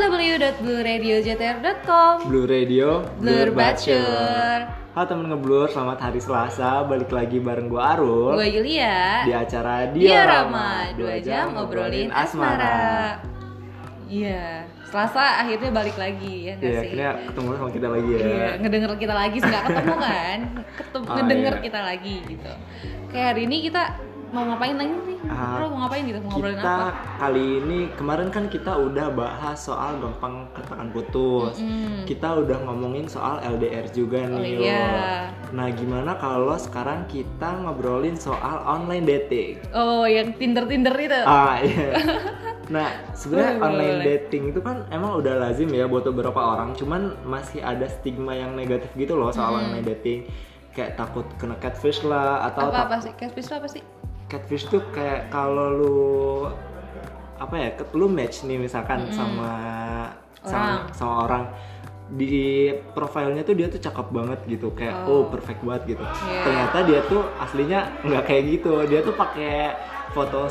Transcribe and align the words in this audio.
www.bluradioJTR.com 0.00 2.24
Blue 2.24 2.48
Radio 2.48 3.04
Blur 3.20 3.52
Bacur 3.52 4.64
Halo 4.90 5.06
temen 5.06 5.28
ngeblur, 5.28 5.68
selamat 5.68 6.00
hari 6.02 6.18
Selasa. 6.18 6.82
Balik 6.82 7.12
lagi 7.12 7.38
bareng 7.38 7.68
gue 7.68 7.78
Arul. 7.78 8.32
Gue 8.34 8.48
Yulia. 8.48 9.22
Di 9.22 9.30
acara 9.36 9.86
Diorama. 9.92 10.88
2 10.96 11.20
jam 11.20 11.52
ngobrolin 11.52 12.08
asmara. 12.10 13.20
Iya. 14.08 14.64
Selasa 14.88 15.44
akhirnya 15.44 15.70
balik 15.70 15.94
lagi 15.94 16.48
ya 16.48 16.56
nggak 16.56 16.64
Iya, 16.64 16.80
sih? 16.80 16.86
akhirnya 16.90 17.10
ketemu 17.28 17.48
sama 17.54 17.70
kita 17.70 17.88
lagi 17.92 18.10
ya. 18.10 18.18
Iya, 18.24 18.48
ngedenger 18.56 18.92
kita 18.96 19.14
lagi 19.14 19.36
sih 19.36 19.48
nggak 19.52 19.64
ketemu 19.68 19.94
kan? 20.00 20.38
Ketemu, 20.80 21.04
Oh, 21.04 21.14
ngedenger 21.20 21.54
iya. 21.54 21.62
kita 21.62 21.80
lagi 21.84 22.16
gitu. 22.24 22.52
Kayak 23.12 23.26
hari 23.36 23.42
ini 23.46 23.56
kita 23.68 23.82
mau 24.32 24.48
ngapain 24.48 24.76
lagi 24.80 24.94
nih? 24.96 25.19
Bro, 25.30 25.66
mau 25.68 25.78
ngapain 25.80 26.02
gitu? 26.04 26.18
Mau 26.20 26.30
ngobrolin 26.30 26.56
Kita 26.56 26.74
apa? 26.82 26.88
kali 27.18 27.44
ini, 27.58 27.78
kemarin 27.94 28.28
kan 28.28 28.44
kita 28.46 28.72
udah 28.74 29.06
bahas 29.10 29.58
soal 29.58 29.96
gampang 29.96 30.50
katakan 30.52 30.88
putus 30.90 31.54
Mm. 31.56 32.02
Kita 32.04 32.28
udah 32.36 32.58
ngomongin 32.64 33.06
soal 33.06 33.38
LDR 33.40 33.86
juga 33.88 34.24
Oh 34.24 34.36
nih 34.36 34.58
iya. 34.58 35.30
Nah 35.50 35.70
gimana 35.70 36.14
kalau 36.14 36.54
sekarang 36.54 37.06
kita 37.06 37.60
ngobrolin 37.60 38.14
soal 38.14 38.60
online 38.62 39.04
dating 39.04 39.62
Oh, 39.70 40.04
yang 40.04 40.34
Tinder-Tinder 40.34 40.94
itu. 40.96 41.20
Ah 41.22 41.60
iya. 41.60 41.94
Nah, 42.70 42.86
sebenarnya 43.12 43.58
online 43.58 43.96
boleh. 43.98 44.06
dating 44.06 44.54
itu 44.54 44.62
kan 44.62 44.86
emang 44.88 45.18
udah 45.18 45.42
lazim 45.42 45.66
ya 45.68 45.90
buat 45.90 46.06
beberapa 46.06 46.38
orang, 46.38 46.78
cuman 46.78 47.18
masih 47.26 47.58
ada 47.58 47.82
stigma 47.84 48.30
yang 48.30 48.54
negatif 48.54 48.86
gitu 48.94 49.18
loh 49.18 49.34
soal 49.34 49.58
online 49.58 49.82
dating. 49.82 50.30
Kayak 50.70 50.94
takut 50.94 51.26
kena 51.34 51.58
catfish 51.58 52.06
lah 52.06 52.46
atau 52.46 52.70
apa 52.70 52.86
apa 52.86 52.96
sih? 53.02 53.10
Catfish 53.18 53.50
itu 53.50 53.54
apa 53.58 53.66
sih? 53.66 53.82
Catfish 54.30 54.70
tuh 54.70 54.80
kayak 54.94 55.28
kalau 55.28 55.66
lu 55.74 55.98
apa 57.36 57.54
ya, 57.56 57.68
lu 57.92 58.06
match 58.06 58.46
nih 58.46 58.56
misalkan 58.56 59.10
sama 59.10 59.50
sama 60.40 60.56
Orang. 60.62 60.80
sama 60.94 61.14
orang. 61.26 61.44
Di 62.10 62.66
profilnya 62.90 63.42
tuh 63.42 63.54
dia 63.54 63.66
tuh 63.66 63.78
cakep 63.78 64.06
banget 64.10 64.40
gitu 64.46 64.70
kayak 64.72 65.06
oh, 65.06 65.26
perfect 65.26 65.62
banget 65.62 65.94
gitu. 65.94 66.04
Iya. 66.06 66.42
ternyata 66.42 66.78
dia 66.82 67.00
tuh 67.06 67.22
aslinya 67.38 67.80
nggak 68.02 68.24
kayak 68.24 68.42
gitu. 68.46 68.72
Dia 68.86 69.00
tuh 69.02 69.14
pakai 69.14 69.74
foto 70.10 70.50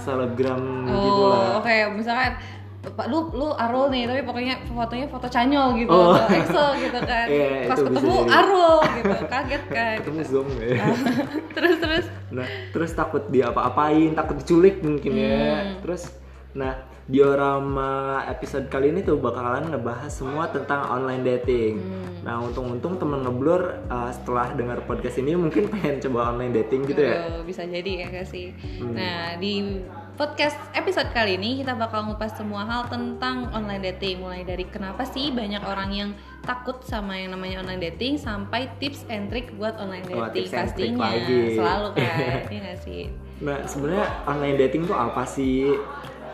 selebgram 0.00 0.86
gitu 0.86 1.22
Oh, 1.26 1.34
lah. 1.34 1.58
oke, 1.58 1.76
misalkan 1.98 2.32
Pak 2.34 2.59
lu 2.80 3.28
lu 3.30 3.52
Arul 3.52 3.88
nih, 3.88 4.08
tapi 4.08 4.20
pokoknya 4.22 4.54
fotonya 4.66 5.06
foto 5.06 5.26
canyol 5.26 5.76
gitu, 5.76 5.92
Oh. 5.92 6.16
atau 6.16 6.32
EXO 6.32 6.64
gitu 6.80 6.98
kan. 7.02 7.26
Iya, 7.36 7.48
Pas 7.68 7.78
ketemu. 7.78 8.14
Arul 8.24 8.76
gitu, 8.96 9.16
kaget 9.26 9.64
kan. 9.68 9.96
ketemu 10.00 10.22
zoom 10.24 10.48
ya 10.56 10.84
terus 11.56 11.76
terus 11.76 12.06
nah 12.30 12.46
terus 12.70 12.90
takut 12.92 13.26
diapa-apain 13.26 14.14
takut 14.14 14.38
diculik 14.38 14.80
mungkin 14.80 15.12
ya 15.12 15.36
Hmm. 15.60 15.82
terus 15.82 16.08
nah 16.50 16.80
diorama 17.06 17.90
episode 18.24 18.66
kali 18.66 18.90
ini 18.90 19.00
tuh 19.00 19.16
bakalan 19.16 19.68
ngebahas 19.68 20.08
semua 20.08 20.48
tentang 20.48 20.84
online 20.86 21.22
dating 21.22 21.74
Hmm. 21.80 22.20
nah 22.20 22.36
untung-untung 22.36 22.96
temen 22.96 23.20
ngeblur 23.20 23.60
uh, 23.86 24.10
setelah 24.10 24.52
dengar 24.52 24.84
podcast 24.84 25.16
ini 25.16 25.32
mungkin 25.34 25.72
pengen 25.72 25.96
coba 26.00 26.30
online 26.30 26.52
dating 26.54 26.84
gitu 26.84 27.00
ya 27.00 27.24
Oh, 27.30 27.40
bisa 27.40 27.64
jadi 27.64 28.04
ya 28.04 28.06
gak 28.10 28.26
sih. 28.26 28.52
Hmm. 28.76 28.92
Nah 28.92 29.36
di 29.36 29.80
podcast 30.14 30.52
episode 30.72 31.08
kali 31.10 31.34
ini 31.34 31.64
kita 31.64 31.72
bakal 31.72 32.04
ngupas 32.04 32.36
semua 32.36 32.62
hal 32.62 32.84
tentang 32.86 33.48
online 33.50 33.80
dating, 33.86 34.20
mulai 34.20 34.44
dari 34.44 34.68
kenapa 34.68 35.00
sih 35.02 35.32
banyak 35.32 35.64
orang 35.64 35.90
yang 35.90 36.10
takut 36.40 36.76
sama 36.82 37.16
yang 37.16 37.32
namanya 37.32 37.64
online 37.64 37.80
dating 37.82 38.20
sampai 38.20 38.68
tips 38.76 39.08
and 39.08 39.28
trick 39.28 39.48
buat 39.56 39.80
online 39.80 40.04
dating 40.04 40.44
tips 40.44 40.52
and 40.52 40.68
trick 40.70 40.92
pastinya 40.92 41.08
lagi. 41.08 41.40
selalu 41.56 41.88
kan, 41.96 42.40
iya 42.52 42.60
gak 42.66 42.78
sih? 42.80 43.02
nah 43.40 43.56
sebenarnya 43.64 44.04
online 44.26 44.56
dating 44.58 44.82
tuh 44.84 44.92
apa 44.94 45.24
sih 45.24 45.72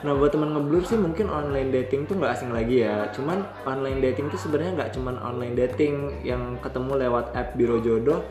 Nah 0.07 0.15
buat 0.15 0.31
teman 0.31 0.55
ngeblur 0.55 0.87
sih 0.87 0.95
mungkin 0.95 1.27
online 1.27 1.75
dating 1.75 2.07
tuh 2.07 2.15
nggak 2.15 2.39
asing 2.39 2.55
lagi 2.55 2.87
ya. 2.87 3.11
Cuman 3.11 3.43
online 3.67 3.99
dating 3.99 4.31
tuh 4.31 4.39
sebenarnya 4.39 4.79
nggak 4.79 4.91
cuman 4.95 5.19
online 5.19 5.59
dating 5.59 6.23
yang 6.23 6.55
ketemu 6.63 6.95
lewat 7.03 7.35
app 7.35 7.59
biro 7.59 7.83
jodoh 7.83 8.23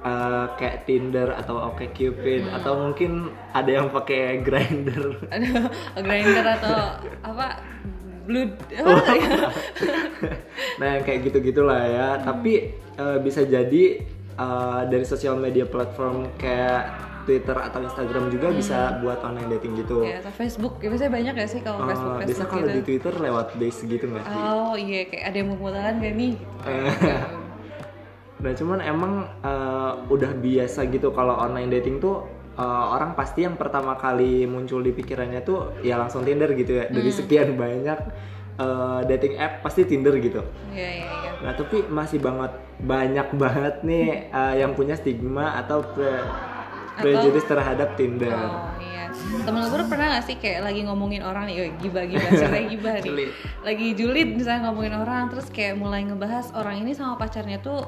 eh, 0.00 0.46
kayak 0.56 0.88
Tinder 0.88 1.36
atau 1.36 1.60
OkCupid 1.68 2.48
Hmm. 2.48 2.56
atau 2.56 2.72
mungkin 2.80 3.28
ada 3.52 3.68
yang 3.68 3.92
pakai 3.92 4.40
Grinder. 4.40 5.20
Aduh, 5.36 5.68
grinder 6.00 6.46
atau 6.56 6.76
apa? 7.20 7.60
Blood 8.26 8.56
Oh. 8.82 8.90
nah 10.80 10.98
yang 10.98 11.04
kayak 11.04 11.28
gitu 11.28 11.38
gitulah 11.44 11.84
ya. 11.84 12.08
Tapi 12.24 12.72
eh, 12.96 13.18
bisa 13.20 13.44
jadi 13.44 13.84
eh, 14.32 14.80
dari 14.88 15.04
sosial 15.04 15.36
media 15.36 15.68
platform 15.68 16.32
kayak 16.40 16.88
Twitter 17.26 17.52
atau 17.52 17.82
Instagram 17.82 18.30
juga 18.30 18.48
bisa 18.50 18.76
buat 18.98 19.18
online 19.20 19.50
dating 19.52 19.76
gitu. 19.76 20.00
ya, 20.00 20.18
atau 20.18 20.30
Facebook, 20.32 20.78
ya 20.78 20.88
biasanya 20.88 21.12
banyak 21.12 21.32
gak 21.34 21.50
sih 21.50 21.60
kalau 21.60 21.78
Eh, 21.78 21.86
Facebook 21.90 22.14
biasa 22.22 22.42
kalau 22.46 22.62
gitu? 22.62 22.72
di 22.72 22.82
Twitter 22.82 23.12
lewat 23.12 23.46
base 23.54 23.80
gitu 23.84 24.04
nggak 24.06 24.24
sih? 24.24 24.38
Oh 24.38 24.74
iya, 24.74 25.00
kayak 25.04 25.24
ada 25.24 25.36
yang 25.36 25.48
mau 25.50 25.58
modalan 25.60 25.94
gak 25.98 26.14
nih? 26.14 26.34
Nah 28.36 28.52
cuman 28.52 28.78
emang 28.78 29.12
eh, 29.40 29.92
udah 30.06 30.32
biasa 30.36 30.86
gitu 30.86 31.08
kalau 31.10 31.34
online 31.34 31.72
dating 31.72 31.98
tuh 31.98 32.20
eh, 32.54 32.62
orang 32.86 33.12
pasti 33.12 33.42
yang 33.42 33.56
pertama 33.56 33.96
kali 33.96 34.44
muncul 34.44 34.78
di 34.78 34.92
pikirannya 34.92 35.40
tuh 35.40 35.72
ya 35.80 35.96
langsung 35.96 36.20
Tinder 36.20 36.52
gitu 36.52 36.72
ya. 36.74 36.84
Dari 36.86 37.08
Hmm. 37.08 37.18
sekian 37.18 37.48
banyak 37.54 37.98
eh, 38.56 39.00
dating 39.06 39.34
app 39.36 39.60
pasti 39.60 39.84
Tinder 39.84 40.12
gitu. 40.16 40.44
Iya 40.68 40.88
iya 40.94 41.08
iya. 41.08 41.30
Nah 41.42 41.52
tapi 41.52 41.84
masih 41.86 42.20
banget 42.20 42.52
banyak 42.78 43.28
banget 43.34 43.74
nih 43.82 44.28
eh, 44.28 44.54
yang 44.60 44.72
punya 44.72 44.94
stigma 44.94 45.56
atau 45.56 45.80
pre- 45.82 46.28
prejudice 47.00 47.46
terhadap 47.46 47.88
Tinder. 47.96 48.32
Oh 48.32 48.72
iya. 48.80 49.08
Temen 49.42 49.62
gue 49.68 49.84
pernah 49.88 50.18
gak 50.18 50.24
sih 50.28 50.36
kayak 50.36 50.60
lagi 50.66 50.80
ngomongin 50.84 51.22
orang 51.24 51.48
nih, 51.48 51.72
gibah 51.80 52.04
gibah, 52.04 52.30
ceritanya 52.36 52.68
gibah 52.68 52.94
nih. 53.00 53.30
Lagi 53.64 53.86
julid 53.96 54.28
misalnya 54.36 54.68
ngomongin 54.70 54.94
orang, 54.96 55.32
terus 55.32 55.48
kayak 55.48 55.80
mulai 55.80 56.04
ngebahas 56.04 56.52
orang 56.52 56.84
ini 56.84 56.92
sama 56.92 57.16
pacarnya 57.16 57.58
tuh 57.60 57.86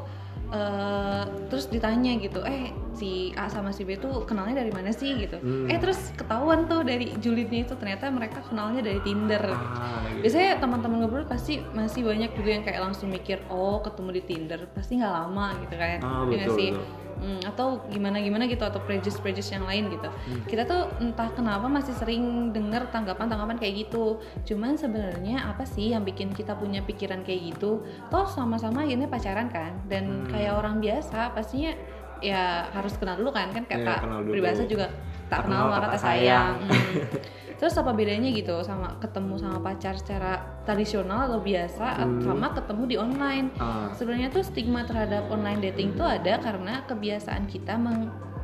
eh 0.49 1.29
terus 1.53 1.69
ditanya 1.69 2.17
gitu, 2.17 2.41
eh 2.41 2.73
si 2.97 3.37
A 3.37 3.53
sama 3.53 3.69
si 3.69 3.85
B 3.85 4.01
tuh 4.01 4.25
kenalnya 4.25 4.65
dari 4.65 4.73
mana 4.73 4.89
sih 4.97 5.13
gitu. 5.21 5.37
Hmm. 5.37 5.69
Eh 5.69 5.77
terus 5.77 6.01
ketahuan 6.17 6.65
tuh 6.65 6.81
dari 6.89 7.13
julidnya 7.21 7.69
itu 7.69 7.77
ternyata 7.77 8.09
mereka 8.09 8.41
kenalnya 8.49 8.81
dari 8.81 8.97
Tinder. 9.05 9.45
Ah, 9.45 10.09
gitu. 10.09 10.25
Biasanya 10.25 10.57
teman-teman 10.57 11.05
ngobrol 11.05 11.29
pasti 11.29 11.61
masih 11.77 12.01
banyak 12.01 12.33
juga 12.33 12.49
yang 12.49 12.65
kayak 12.65 12.81
langsung 12.81 13.13
mikir, 13.13 13.45
oh 13.53 13.85
ketemu 13.85 14.11
di 14.17 14.23
Tinder 14.25 14.61
pasti 14.73 14.97
nggak 14.97 15.13
lama 15.13 15.47
gitu 15.69 15.75
kan, 15.77 15.99
Ah, 16.01 16.25
Iya 16.25 16.49
betul, 16.49 16.57
sih? 16.57 16.71
betul. 16.73 17.08
Hmm, 17.19 17.43
atau 17.43 17.83
gimana 17.91 18.23
gimana 18.23 18.47
gitu 18.47 18.63
atau 18.63 18.79
prejudice 18.83 19.19
prejudice 19.19 19.51
yang 19.53 19.67
lain 19.67 19.91
gitu. 19.91 20.09
Kita 20.47 20.63
tuh 20.65 20.89
entah 21.03 21.29
kenapa 21.35 21.67
masih 21.67 21.95
sering 21.99 22.55
dengar 22.55 22.89
tanggapan-tanggapan 22.95 23.59
kayak 23.59 23.87
gitu. 23.87 24.23
Cuman 24.47 24.79
sebenarnya 24.79 25.51
apa 25.51 25.67
sih 25.67 25.91
yang 25.93 26.07
bikin 26.07 26.31
kita 26.33 26.55
punya 26.55 26.81
pikiran 26.87 27.27
kayak 27.27 27.55
gitu? 27.55 27.83
Toh 28.09 28.27
sama-sama 28.31 28.87
akhirnya 28.87 29.11
pacaran 29.11 29.51
kan, 29.51 29.75
dan 29.91 30.27
kayak 30.31 30.55
orang 30.55 30.79
biasa 30.79 31.35
pastinya 31.35 31.75
ya 32.19 32.67
harus 32.75 32.99
kenal 32.99 33.15
dulu 33.15 33.31
kan 33.31 33.55
kan 33.55 33.63
kata 33.63 34.03
kenal 34.03 34.27
dulu. 34.27 34.35
peribahasa 34.35 34.67
juga 34.67 34.91
tak 35.31 35.47
kenal 35.47 35.71
maka 35.71 35.95
tak 35.95 36.03
sayang. 36.03 36.59
Hmm. 36.67 37.07
Terus 37.59 37.75
apa 37.75 37.91
bedanya 37.91 38.31
gitu 38.31 38.63
sama 38.63 38.95
ketemu 39.03 39.35
sama 39.35 39.59
pacar 39.59 39.99
secara 39.99 40.63
tradisional 40.63 41.27
atau 41.27 41.43
biasa 41.43 41.87
Hmm. 41.99 42.23
sama 42.23 42.55
ketemu 42.55 42.83
di 42.87 42.97
online? 42.97 43.47
Ah. 43.59 43.91
Sebenarnya 43.99 44.31
tuh 44.31 44.47
stigma 44.47 44.87
terhadap 44.87 45.27
online 45.27 45.59
dating 45.59 45.99
tuh 45.99 46.07
ada 46.07 46.39
karena 46.39 46.87
kebiasaan 46.87 47.51
kita 47.51 47.75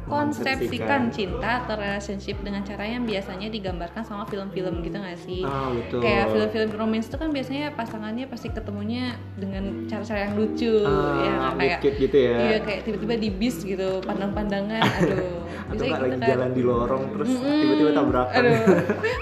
mengkonsepsikan 0.04 1.08
cinta 1.08 1.64
atau 1.64 1.74
relationship 1.80 2.36
dengan 2.44 2.60
cara 2.62 2.84
yang 2.84 3.08
biasanya 3.08 3.48
digambarkan 3.48 4.04
sama 4.04 4.28
film-film 4.28 4.84
gitu 4.84 4.96
gak 5.00 5.18
sih? 5.20 5.40
Ah, 5.42 5.72
betul. 5.72 6.00
Kayak 6.04 6.24
film-film 6.30 6.70
romance 6.76 7.08
tuh 7.08 7.18
kan 7.18 7.32
biasanya 7.32 7.72
pasangannya 7.72 8.28
pasti 8.28 8.52
ketemunya 8.52 9.16
dengan 9.34 9.88
cara-cara 9.88 10.28
yang 10.28 10.34
lucu 10.36 10.76
Ah, 10.84 11.56
ya 11.56 11.80
kayak 11.80 11.96
gitu 11.98 12.16
ya. 12.16 12.36
Iya 12.36 12.58
kayak 12.62 12.80
tiba-tiba 12.84 13.14
di 13.16 13.28
bis 13.32 13.56
gitu, 13.64 13.88
pandang-pandangan, 14.04 14.82
aduh. 15.00 15.40
Atau 15.64 15.80
nggak 15.80 15.96
gitu 15.96 16.04
lagi 16.04 16.18
kan. 16.20 16.28
jalan 16.28 16.50
di 16.52 16.62
lorong 16.62 17.04
terus 17.16 17.30
Mm-mm. 17.32 17.60
tiba-tiba 17.64 17.90
tabrakan. 17.96 18.36
Aduh, 18.36 18.58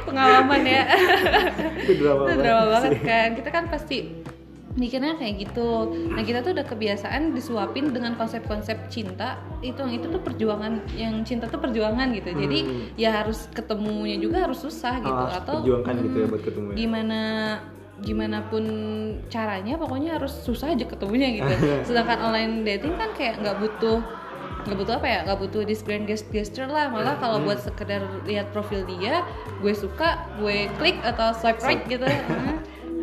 pengalaman 0.05 0.62
ya. 0.67 0.82
itu 1.87 1.93
drama 2.02 2.23
itu 2.26 2.35
drama 2.38 2.62
banget 2.67 2.73
banget 2.75 2.93
kan. 3.06 3.28
Kita 3.38 3.49
kan 3.55 3.64
pasti 3.70 3.96
mikirnya 4.72 5.14
kayak 5.14 5.34
gitu. 5.42 5.70
Nah 6.08 6.20
kita 6.20 6.40
tuh 6.40 6.52
udah 6.52 6.64
kebiasaan 6.64 7.32
disuapin 7.32 7.92
dengan 7.92 8.16
konsep-konsep 8.16 8.88
cinta. 8.88 9.36
Itu 9.60 9.84
itu 9.86 10.08
tuh 10.08 10.19
perjuangan, 10.19 10.80
yang 10.92 11.20
cinta 11.22 11.44
tuh 11.46 11.60
perjuangan 11.60 12.08
gitu. 12.10 12.32
Jadi 12.32 12.58
Hmm. 12.62 12.88
ya 12.96 13.12
harus 13.14 13.48
ketemunya 13.48 14.16
juga 14.16 14.44
harus 14.44 14.58
susah 14.58 14.96
gitu. 14.98 15.12
Harus 15.26 15.36
Atau 15.36 15.54
perjuangkan 15.60 15.94
gitu 16.02 16.16
ya 16.16 16.26
buat 16.26 16.42
ketemu. 16.42 16.69
Gimana 16.72 17.20
gimana 18.02 18.42
pun 18.42 18.64
caranya 19.28 19.78
pokoknya 19.78 20.19
harus 20.19 20.34
susah 20.42 20.75
aja 20.75 20.82
ketemunya 20.82 21.38
gitu 21.38 21.54
sedangkan 21.86 22.18
online 22.25 22.66
dating 22.66 22.98
kan 22.98 23.14
kayak 23.14 23.38
nggak 23.38 23.62
butuh 23.62 24.02
nggak 24.66 24.75
butuh 24.75 24.94
apa 24.98 25.06
ya 25.06 25.18
nggak 25.22 25.38
butuh 25.38 25.62
this 25.62 25.86
grand 25.86 26.02
gest- 26.02 26.26
gesture 26.34 26.66
lah 26.66 26.90
malah 26.90 27.14
kalau 27.16 27.38
Hmm. 27.38 27.46
buat 27.46 27.62
sekedar 27.62 28.02
lihat 28.26 28.50
profil 28.50 28.82
dia 28.90 29.22
gue 29.62 29.70
suka 29.70 30.18
gue 30.34 30.66
klik 30.78 30.98
atau 31.06 31.30
swipe 31.30 31.62
right 31.62 31.86
gitu 31.86 32.02
Hmm. 32.26 32.58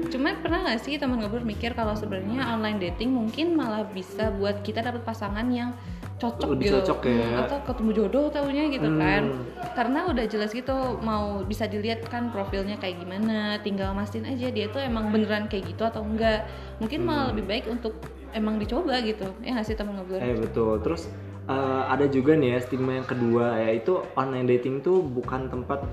Cuman 0.09 0.33
pernah 0.41 0.59
nggak 0.65 0.79
sih 0.81 0.97
teman 0.97 1.21
ngobrol 1.21 1.45
mikir 1.45 1.71
kalau 1.71 1.93
sebenarnya 1.93 2.49
online 2.49 2.81
dating 2.81 3.13
mungkin 3.13 3.53
malah 3.53 3.85
bisa 3.85 4.33
buat 4.33 4.61
kita 4.61 4.81
dapat 4.81 5.05
pasangan 5.05 5.45
yang 5.47 5.71
cocok 6.19 6.51
Lebih 6.51 6.67
gitu 6.67 6.75
cocok 6.83 6.99
ya. 7.07 7.15
Hmm, 7.15 7.41
atau 7.47 7.57
ketemu 7.63 7.89
jodoh 7.95 8.25
taunya 8.27 8.67
gitu 8.67 8.89
Hmm. 8.91 8.99
kan 8.99 9.23
karena 9.71 9.99
udah 10.11 10.25
jelas 10.27 10.51
gitu 10.51 10.75
mau 10.99 11.45
bisa 11.47 11.63
dilihat 11.63 12.03
kan 12.05 12.27
profilnya 12.27 12.75
kayak 12.75 12.99
gimana 12.99 13.55
tinggal 13.63 13.95
mastiin 13.95 14.27
aja 14.27 14.51
dia 14.51 14.67
tuh 14.67 14.83
emang 14.83 15.15
beneran 15.15 15.47
kayak 15.47 15.71
gitu 15.71 15.87
atau 15.87 16.03
enggak 16.03 16.43
mungkin 16.83 17.07
malah 17.07 17.31
lebih 17.31 17.47
baik 17.47 17.65
untuk 17.71 17.95
emang 18.35 18.59
dicoba 18.59 18.99
gitu 18.99 19.31
ya 19.39 19.55
nggak 19.55 19.63
sih 19.63 19.79
temen 19.79 19.95
ngobrol 19.95 20.19
Eh 20.19 20.35
betul. 20.35 20.83
Terus 20.83 21.07
eh, 21.49 21.83
ada 21.89 22.05
juga 22.05 22.37
nih 22.37 22.55
ya 22.55 22.59
stigma 22.61 23.01
yang 23.01 23.07
kedua 23.09 23.57
yaitu 23.65 23.99
online 24.13 24.45
dating 24.45 24.85
tuh 24.85 25.01
bukan 25.01 25.49
tempat 25.49 25.83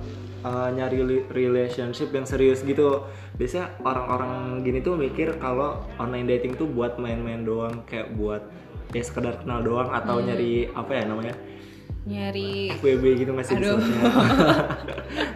eh, 0.45 0.69
nyari 0.77 1.25
relationship 1.33 2.13
yang 2.13 2.29
serius 2.29 2.61
gitu. 2.63 3.09
Biasanya 3.41 3.81
orang-orang 3.83 4.63
gini 4.63 4.85
tuh 4.85 5.01
mikir 5.01 5.41
kalau 5.41 5.83
online 5.97 6.29
dating 6.29 6.55
tuh 6.55 6.69
buat 6.69 7.01
main-main 7.01 7.43
doang 7.43 7.83
kayak 7.89 8.13
buat 8.15 8.45
ya 8.95 9.03
sekedar 9.03 9.43
kenal 9.43 9.67
doang 9.67 9.91
atau 9.91 10.23
nyari 10.23 10.71
apa 10.71 10.93
ya 10.95 11.05
namanya 11.11 11.35
nyari 12.07 12.71
FWB 12.79 13.27
gitu 13.27 13.33
masih 13.35 13.59
Aduh. 13.59 13.83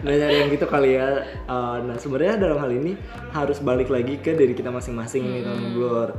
nah 0.07 0.13
nyari 0.23 0.35
yang 0.39 0.49
gitu 0.55 0.65
kali 0.71 0.95
ya. 0.95 1.27
Uh, 1.43 1.83
nah 1.83 1.99
sebenarnya 1.99 2.39
dalam 2.39 2.63
hal 2.63 2.71
ini 2.71 2.95
harus 3.35 3.59
balik 3.59 3.91
lagi 3.91 4.15
ke 4.23 4.31
diri 4.31 4.55
kita 4.55 4.71
masing-masing 4.71 5.27
nih 5.27 5.43
teman 5.43 5.75
Blur. 5.75 6.09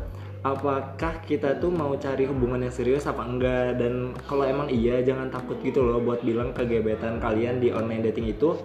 Apakah 0.43 1.23
kita 1.23 1.63
tuh 1.63 1.71
mau 1.71 1.95
cari 1.95 2.27
hubungan 2.27 2.67
yang 2.67 2.75
serius 2.75 3.07
apa 3.07 3.23
enggak? 3.23 3.79
Dan 3.79 4.11
kalau 4.27 4.43
emang 4.43 4.67
iya 4.67 4.99
jangan 4.99 5.31
takut 5.31 5.55
gitu 5.63 5.87
loh 5.87 6.03
buat 6.03 6.19
bilang 6.27 6.51
ke 6.51 6.67
gebetan 6.67 7.23
kalian 7.23 7.63
di 7.63 7.71
online 7.71 8.11
dating 8.11 8.27
itu. 8.27 8.59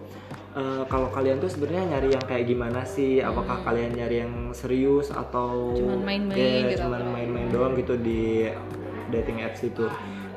uh, 0.58 0.82
kalau 0.90 1.14
kalian 1.14 1.38
tuh 1.38 1.54
sebenarnya 1.54 1.86
nyari 1.94 2.18
yang 2.18 2.26
kayak 2.26 2.50
gimana 2.50 2.82
sih? 2.82 3.22
Apakah 3.22 3.62
kalian 3.62 3.94
nyari 3.94 4.26
yang 4.26 4.34
serius 4.58 5.14
atau 5.14 5.78
Cuman 5.78 6.02
main-main 6.02 6.66
Ya, 6.66 6.74
gitu 6.74 6.90
cuman 6.90 7.14
main-main 7.14 7.48
doang 7.54 7.78
gitu 7.78 7.94
di 7.94 8.50
dating 9.14 9.46
apps 9.46 9.62
itu. 9.62 9.86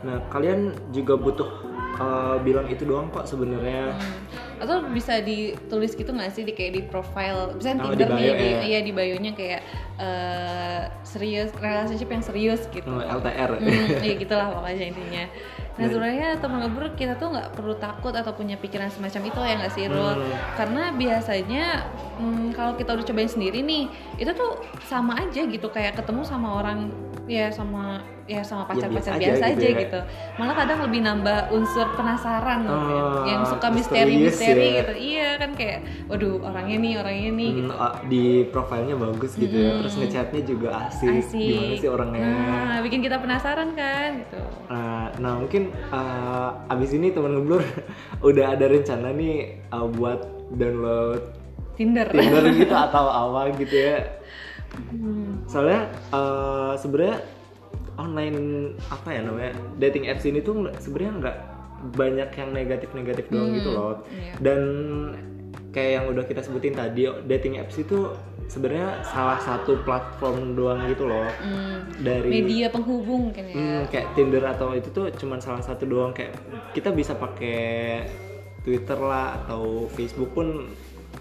Nah, 0.04 0.20
kalian 0.28 0.76
juga 0.92 1.16
butuh 1.16 1.48
uh, 1.96 2.36
bilang 2.44 2.68
itu 2.68 2.84
doang 2.84 3.08
kok 3.08 3.24
sebenarnya. 3.24 3.96
Hmm. 3.96 4.39
Atau 4.60 4.84
bisa 4.86 5.18
ditulis 5.18 5.96
gitu 5.96 6.12
nggak 6.12 6.30
sih 6.30 6.44
di 6.44 6.52
kayak 6.52 6.72
di 6.76 6.82
profile 6.84 7.56
bisa 7.56 7.72
Oh, 7.74 7.90
Tinder 7.90 8.12
di 8.12 8.14
nih 8.14 8.20
bio 8.20 8.32
di, 8.36 8.46
ya. 8.46 8.60
iya 8.62 8.78
di 8.80 8.92
bio-nya 8.92 9.32
kayak 9.32 9.60
eh, 9.96 10.82
serius 11.02 11.48
relationship 11.56 12.06
yang 12.06 12.20
serius 12.20 12.62
gitu 12.68 12.84
Hmm, 12.86 13.00
LTR. 13.02 13.56
Hmm, 13.56 14.04
ya 14.04 14.14
gitulah 14.14 14.52
pokoknya 14.52 14.86
intinya. 14.92 15.24
Nah 15.80 15.86
sebenarnya 15.88 16.28
teman 16.36 16.60
ngobrol 16.60 16.92
kita 16.92 17.16
tuh 17.16 17.32
nggak 17.32 17.56
perlu 17.56 17.72
takut 17.80 18.12
atau 18.12 18.36
punya 18.36 18.60
pikiran 18.60 18.92
semacam 18.92 19.22
itu 19.26 19.40
ya 19.40 19.54
nggak 19.56 19.72
sih 19.72 19.84
Rul? 19.88 20.12
Hmm. 20.12 20.36
Karena 20.54 20.82
biasanya 20.92 21.64
hmm, 22.20 22.52
kalau 22.52 22.76
kita 22.76 22.90
udah 22.92 23.06
cobain 23.06 23.30
sendiri 23.30 23.64
nih, 23.64 23.88
itu 24.20 24.30
tuh 24.36 24.60
sama 24.84 25.16
aja 25.16 25.40
gitu 25.42 25.72
kayak 25.72 25.96
ketemu 25.96 26.20
sama 26.22 26.60
orang 26.60 26.92
ya 27.24 27.48
sama 27.48 28.04
ya 28.30 28.46
sama 28.46 28.62
pacar-pacar 28.70 29.18
biasa 29.18 29.18
biasa, 29.18 29.42
aja 29.42 29.50
aja, 29.50 29.58
gitu 29.58 29.64
ya. 29.66 29.80
gitu. 29.82 30.00
Malah 30.38 30.54
kadang 30.54 30.78
lebih 30.86 31.00
nambah 31.02 31.38
unsur 31.50 31.86
penasaran. 31.98 32.60
Oh, 32.70 33.26
yang 33.26 33.42
suka 33.42 33.66
misteri-misteri 33.74 34.62
ya. 34.62 34.78
gitu. 34.86 34.94
Iya 34.94 35.28
kan 35.42 35.50
kayak, 35.58 35.78
waduh 36.06 36.38
orangnya 36.38 36.76
nih 36.78 36.92
orangnya 37.02 37.30
nih 37.34 37.50
Hmm, 37.50 37.58
gitu. 37.58 37.74
ah, 37.74 37.94
di 38.06 38.24
profilnya 38.54 38.94
bagus 38.94 39.32
gitu 39.34 39.56
ya. 39.58 39.70
Terus 39.82 39.94
ngechatnya 39.98 40.42
juga 40.46 40.68
asik. 40.86 41.10
Asik. 41.10 41.42
Gimana 41.42 41.74
sih 41.82 41.90
orangnya? 41.90 42.22
Nah, 42.22 42.78
bikin 42.86 43.00
kita 43.02 43.16
penasaran 43.18 43.74
kan 43.74 44.10
gitu. 44.22 44.42
Nah, 44.70 45.10
nah 45.18 45.32
mungkin 45.34 45.74
uh, 45.90 46.70
abis 46.70 46.94
ini 46.94 47.10
teman 47.10 47.34
ngeblur 47.34 47.66
udah 48.30 48.54
ada 48.54 48.70
rencana 48.70 49.10
nih 49.10 49.58
uh, 49.74 49.90
buat 49.90 50.22
download 50.54 51.22
Tinder. 51.74 52.06
Tinder 52.12 52.44
gitu 52.54 52.74
atau 52.86 53.10
apa 53.10 53.50
gitu 53.58 53.74
ya. 53.74 53.98
Hmm. 54.70 55.42
Soalnya 55.50 55.90
uh, 56.14 56.78
sebenarnya 56.78 57.39
online 58.00 58.38
apa 58.88 59.08
ya 59.12 59.20
namanya 59.20 59.52
dating 59.76 60.08
apps 60.08 60.24
ini 60.24 60.40
tuh 60.40 60.72
sebenarnya 60.80 61.12
nggak 61.20 61.36
banyak 61.80 62.30
yang 62.36 62.50
negatif-negatif 62.52 63.24
doang 63.32 63.56
gitu 63.56 63.70
loh. 63.72 64.04
iya. 64.12 64.36
Dan 64.40 64.60
kayak 65.72 65.90
yang 65.96 66.04
udah 66.12 66.24
kita 66.28 66.40
sebutin 66.44 66.76
tadi 66.76 67.08
dating 67.24 67.56
apps 67.56 67.80
itu 67.80 68.12
sebenarnya 68.50 69.06
salah 69.06 69.38
satu 69.38 69.78
platform 69.86 70.58
doang 70.58 70.82
gitu 70.90 71.06
loh. 71.06 71.24
Hmm, 71.38 71.86
Dari 72.02 72.28
media 72.42 72.66
penghubung 72.68 73.30
kan 73.30 73.46
ya. 73.46 73.54
Hmm, 73.54 73.80
kayak 73.88 74.12
Tinder 74.18 74.42
atau 74.44 74.74
itu 74.74 74.90
tuh 74.90 75.08
cuman 75.14 75.38
salah 75.38 75.62
satu 75.62 75.86
doang 75.86 76.10
kayak 76.10 76.34
kita 76.74 76.90
bisa 76.90 77.14
pakai 77.14 78.04
Twitter 78.66 78.98
lah 78.98 79.40
atau 79.46 79.88
Facebook 79.94 80.34
pun 80.36 80.68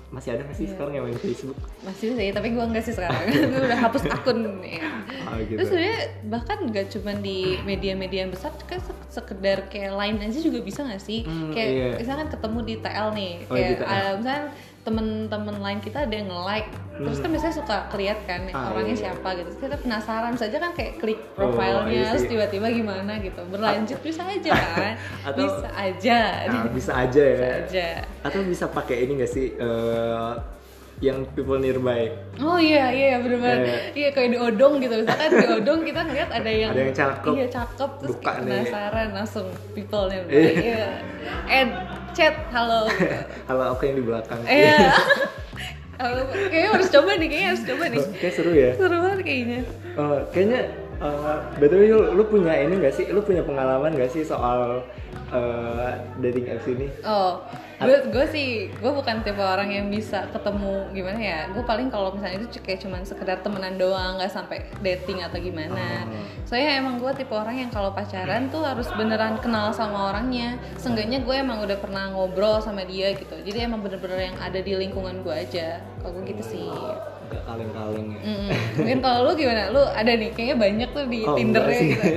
masih 0.10 0.30
ada 0.34 0.42
nggak 0.42 0.52
Iya. 0.52 0.60
sih 0.60 0.68
sekarang 0.68 0.92
yang 0.92 1.06
main 1.06 1.18
Facebook? 1.18 1.58
Masih 1.80 2.08
ya, 2.14 2.32
tapi 2.32 2.48
gua 2.50 2.66
enggak 2.66 2.82
sih 2.82 2.94
sekarang. 2.94 3.24
gua 3.54 3.62
udah 3.64 3.80
hapus 3.80 4.04
akun 4.08 4.40
ya. 4.60 4.90
Ah, 5.22 5.38
gitu. 5.40 5.56
Terus 5.56 5.68
sebenarnya 5.70 6.00
bahkan 6.26 6.58
nggak 6.64 6.86
cuma 6.90 7.12
di 7.16 7.40
media-media 7.62 8.20
yang 8.24 8.32
besar, 8.32 8.50
kan 8.64 8.80
se- 8.80 9.06
sekedar 9.12 9.68
kayak 9.68 9.94
lain 9.94 10.18
aja 10.20 10.40
juga 10.40 10.60
bisa 10.60 10.82
nggak 10.82 10.98
sih? 11.00 11.22
Hmm, 11.24 11.50
kayak 11.50 11.70
iya. 11.70 11.90
misalkan 11.96 12.28
ketemu 12.28 12.60
di 12.60 12.74
TL 12.80 13.08
nih, 13.12 13.34
Oh, 13.44 13.54
di 13.54 13.62
kayak 13.62 13.70
TL. 13.76 13.86
ada 13.88 14.10
misalkan 14.16 14.46
temen-temen 14.81 15.56
lain 15.56 15.80
kita 15.80 16.02
ada 16.02 16.12
yang 16.12 16.28
nge-like, 16.28 16.70
terus 16.96 17.18
kan 17.18 17.30
biasanya 17.30 17.56
suka 17.56 17.78
keliat 17.88 18.20
kan 18.24 18.42
Ah, 18.50 18.72
orangnya 18.72 18.92
iya. 18.92 19.04
siapa 19.06 19.30
gitu. 19.34 19.50
Terus 19.50 19.60
kita 19.62 19.78
penasaran 19.78 20.34
saja 20.34 20.58
kan 20.58 20.72
kayak 20.72 20.94
klik 20.98 21.20
Oh, 21.34 21.52
profilnya, 21.52 21.88
iya 21.90 22.04
terus 22.10 22.26
tiba-tiba 22.26 22.68
gimana 22.70 23.14
gitu. 23.18 23.42
Berlanjut 23.46 24.00
bisa 24.00 24.24
aja 24.24 24.52
kan? 24.74 24.94
Atau- 25.24 25.46
bisa 25.46 25.70
aja. 25.70 26.20
Nah, 26.46 26.64
bisa 26.78 26.92
aja 26.94 27.22
ya. 27.22 27.36
bisa 27.36 27.48
aja. 27.62 27.88
Atau 28.22 28.40
bisa 28.42 28.66
pakai 28.68 28.98
ini 29.02 29.12
nggak 29.18 29.30
sih 29.30 29.46
eh, 29.54 30.31
yang 31.00 31.24
people 31.30 31.56
nearby? 31.56 32.12
Oh 32.38 32.56
iya 32.56 32.88
iya 32.90 33.16
bener-bener 33.18 33.64
Iya. 33.64 33.80
iya 33.94 34.10
kayak 34.12 34.30
di 34.30 34.38
odong 34.38 34.80
gitu 34.80 34.96
misalkan 34.98 35.31
di 35.34 35.48
odong 35.50 35.80
kita 35.81 36.02
ngeliat 36.02 36.28
ada 36.30 36.52
yang 36.52 36.70
Ada 36.70 36.81
yang 36.81 36.92
cakep. 36.94 37.34
iya 37.34 37.48
cakep 37.50 37.90
terus 37.98 38.10
Buka 38.12 38.24
kayak 38.26 38.40
nih. 38.40 38.52
penasaran 38.60 39.08
langsung 39.14 39.46
people 39.72 40.06
nya 40.06 40.20
Iya. 40.26 40.52
iya 40.52 40.88
and 41.48 41.72
chat 42.12 42.34
halo 42.50 42.90
Kalau 43.48 43.64
aku 43.74 43.82
yang 43.86 43.98
di 43.98 44.06
belakang. 44.06 44.40
iya 44.46 44.94
Halo, 46.00 46.24
kayaknya 46.32 46.70
harus 46.72 46.88
coba 46.88 47.12
nih 47.14 47.28
kayaknya 47.28 47.48
harus 47.52 47.64
coba 47.68 47.84
nih 47.86 48.00
Kayak 48.16 48.34
seru 48.34 48.52
ya. 48.56 48.72
seru 48.74 48.96
banget 48.98 49.20
kayaknya 49.22 49.60
Oh, 49.94 50.18
kayaknya 50.32 50.62
uh, 51.01 51.40
betul 51.57 51.80
lu, 51.84 52.00
lu 52.16 52.24
punya 52.28 52.54
ini 52.56 52.80
gak 52.80 52.96
sih? 52.96 53.07
Lu 53.12 53.24
punya 53.24 53.44
pengalaman 53.44 53.96
gak 53.96 54.12
sih 54.12 54.24
soal 54.24 54.84
uh, 55.31 55.92
dating 56.19 56.51
apps 56.51 56.68
ini? 56.68 56.88
Oh, 57.07 57.42
gue 57.80 58.12
gue 58.12 58.25
sih 58.30 58.68
gue 58.69 58.92
bukan 58.92 59.24
tipe 59.24 59.40
orang 59.40 59.72
yang 59.72 59.88
bisa 59.88 60.28
ketemu 60.30 60.92
gimana 60.92 61.19
ya. 61.19 61.40
Gue 61.51 61.63
paling 61.63 61.88
kalau 61.88 62.13
misalnya 62.13 62.44
itu 62.44 62.60
kayak 62.62 62.84
cuman 62.84 63.01
sekedar 63.07 63.40
temenan 63.42 63.80
doang, 63.80 64.19
nggak 64.19 64.31
sampai 64.31 64.68
dating 64.84 65.24
atau 65.24 65.40
gimana. 65.40 66.06
Oh. 66.06 66.24
Soalnya 66.46 66.81
emang 66.81 67.00
gue 67.00 67.12
tipe 67.16 67.34
orang 67.34 67.56
yang 67.56 67.72
kalau 67.72 67.95
pacaran 67.95 68.52
tuh 68.52 68.66
harus 68.66 68.90
beneran 68.94 69.40
kenal 69.40 69.72
sama 69.72 70.12
orangnya. 70.13 70.60
Seenggaknya 70.78 71.24
gue 71.24 71.36
emang 71.36 71.63
udah 71.63 71.78
pernah 71.80 72.12
ngobrol 72.12 72.60
sama 72.60 72.84
dia 72.84 73.16
gitu. 73.16 73.35
Jadi 73.40 73.57
emang 73.66 73.81
bener-bener 73.85 74.33
yang 74.33 74.38
ada 74.42 74.59
di 74.59 74.74
lingkungan 74.76 75.24
gue 75.24 75.35
aja. 75.35 75.80
Kalau 76.02 76.19
gue 76.19 76.24
gitu 76.30 76.44
sih. 76.44 76.69
Gak 77.30 77.44
kaleng-kaleng 77.45 78.07
ya. 78.09 78.21
Mm-mm. 78.26 78.50
Mungkin 78.78 79.00
kalau 79.00 79.19
lu 79.30 79.31
gimana? 79.33 79.69
Lu 79.69 79.81
ada 79.86 80.12
nih 80.12 80.30
kayaknya 80.33 80.56
banyak 80.57 80.90
tuh 80.92 81.06
di 81.06 81.19
Oh, 81.24 81.36
Tinder 81.38 81.64
ya 81.64 81.80
gitu. 81.80 82.07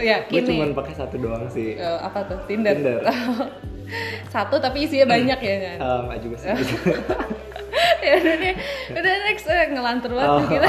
ya, 0.00 0.16
Gue 0.24 0.42
cuma 0.42 0.64
pakai 0.72 0.94
satu 0.96 1.16
doang 1.20 1.44
sih. 1.48 1.76
Eh, 1.76 1.98
apa 2.00 2.24
tuh? 2.24 2.38
Tinder. 2.48 2.72
Tinder. 2.72 3.00
Satu 4.34 4.62
tapi 4.62 4.86
isinya 4.86 5.10
banyak 5.10 5.38
ya 5.42 5.56
kan? 5.58 5.76
Uh, 5.82 6.00
nggak 6.06 6.18
juga 6.22 6.36
sih. 6.38 6.48
ya 8.00 8.12
udah 8.16 8.34
deh 8.40 8.54
udah 8.92 9.14
next 9.28 9.46
eh, 9.46 9.66
ngelantur 9.70 10.10
banget 10.16 10.30
Oh, 10.30 10.40
kita 10.48 10.68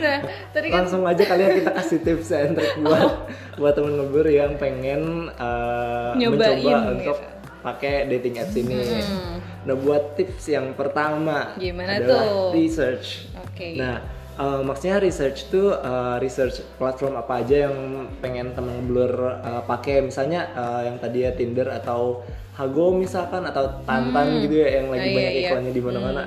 nah 0.00 0.18
tadi 0.50 0.66
kan 0.72 0.76
Langsung 0.84 1.02
aja 1.04 1.22
kalian 1.24 1.50
kita 1.60 1.70
kasih 1.72 1.98
tips 2.00 2.30
and 2.32 2.56
trick 2.56 2.72
buat 2.80 3.28
buat 3.60 3.72
temen 3.76 4.00
ngebur 4.00 4.26
yang 4.26 4.56
pengen 4.56 5.28
uh, 5.36 6.16
Nyobain 6.16 6.56
mencoba 6.56 6.56
gitu. 6.58 6.90
untuk 6.96 7.18
pakai 7.60 8.08
dating 8.08 8.40
apps 8.40 8.56
ini. 8.56 8.76
Hmm. 8.80 9.36
Nah 9.68 9.76
buat 9.76 10.16
tips 10.16 10.48
yang 10.48 10.72
pertama 10.72 11.52
Gimana 11.60 12.00
adalah 12.00 12.24
tuh? 12.24 12.56
research. 12.56 13.28
oke 13.36 13.66
Nah, 13.76 14.00
uh, 14.40 14.60
maksudnya 14.64 14.96
research 15.04 15.52
tuh 15.52 15.76
uh, 15.76 16.16
research 16.16 16.64
platform 16.80 17.20
apa 17.20 17.44
aja 17.44 17.68
yang 17.68 18.08
pengen 18.24 18.56
temen 18.56 18.88
blur 18.88 19.12
uh, 19.44 19.60
pakai, 19.68 20.00
misalnya 20.00 20.48
uh, 20.56 20.80
yang 20.88 20.96
tadi 20.96 21.28
ya 21.28 21.36
Tinder 21.36 21.68
atau 21.68 22.24
Hago 22.56 22.92
misalkan 22.92 23.44
atau 23.48 23.84
Tantan 23.88 24.44
gitu 24.44 24.60
ya 24.60 24.80
yang 24.80 24.92
lagi 24.92 25.08
Oh, 25.08 25.12
iya, 25.12 25.16
banyak 25.16 25.32
iya. 25.32 25.48
iklannya 25.48 25.72
di 25.72 25.82
mana-mana. 25.84 26.22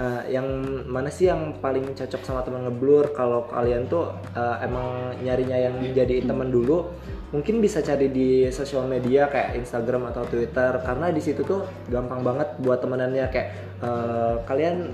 Uh, 0.00 0.22
yang 0.32 0.46
mana 0.88 1.12
sih 1.12 1.28
yang 1.28 1.60
paling 1.60 1.84
cocok 1.92 2.24
sama 2.24 2.40
teman 2.40 2.64
ngeblur 2.64 3.12
kalau 3.12 3.44
kalian 3.52 3.84
tuh 3.84 4.16
uh, 4.32 4.56
emang 4.64 5.12
nyarinya 5.20 5.60
yang 5.60 5.76
dijadiin 5.76 6.24
teman 6.24 6.48
dulu 6.48 6.88
mungkin 7.30 7.62
bisa 7.62 7.78
cari 7.78 8.10
di 8.10 8.50
sosial 8.50 8.90
media 8.90 9.30
kayak 9.30 9.54
Instagram 9.62 10.10
atau 10.10 10.26
Twitter 10.26 10.82
karena 10.82 11.14
di 11.14 11.22
situ 11.22 11.46
tuh 11.46 11.62
gampang 11.86 12.26
banget 12.26 12.48
buat 12.58 12.82
temenannya. 12.82 13.26
Kayak 13.30 13.48
uh, 13.82 14.42
kalian 14.46 14.90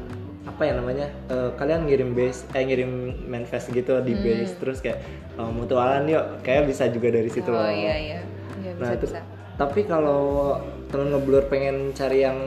apa 0.46 0.62
ya 0.62 0.78
namanya 0.78 1.10
uh, 1.26 1.50
kalian 1.58 1.90
ngirim 1.90 2.14
base 2.14 2.46
eh 2.54 2.62
ngirim 2.62 3.18
manifest 3.26 3.74
gitu 3.74 3.98
di 3.98 4.14
base 4.14 4.54
terus 4.62 4.78
kayak 4.84 5.00
uh, 5.40 5.48
mutualan 5.48 6.04
yuk. 6.06 6.44
Kayak 6.44 6.68
bisa 6.68 6.88
juga 6.92 7.12
dari 7.12 7.28
situ 7.32 7.48
oh 7.48 7.56
loh. 7.56 7.66
iya 7.66 7.94
iya. 7.96 8.20
Iya, 8.60 8.72
bisa 8.76 8.82
nah 8.82 8.90
itu 8.92 9.06
bisa. 9.08 9.20
tapi 9.56 9.80
kalau 9.86 10.22
temen 10.92 11.12
ngeblur 11.12 11.48
pengen 11.48 11.92
cari 11.96 12.24
yang 12.24 12.38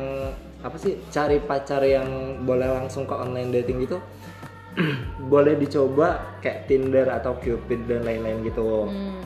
apa 0.60 0.76
sih 0.76 1.00
cari 1.08 1.40
pacar 1.40 1.80
yang 1.88 2.42
boleh 2.44 2.68
langsung 2.68 3.08
ke 3.08 3.16
online 3.16 3.56
dating 3.56 3.88
gitu 3.88 4.04
boleh 5.32 5.56
dicoba 5.56 6.38
kayak 6.44 6.68
Tinder 6.70 7.08
atau 7.10 7.36
Cupid 7.40 7.90
dan 7.90 8.06
lain-lain 8.06 8.46
gitu. 8.46 8.88
Hmm. 8.88 9.20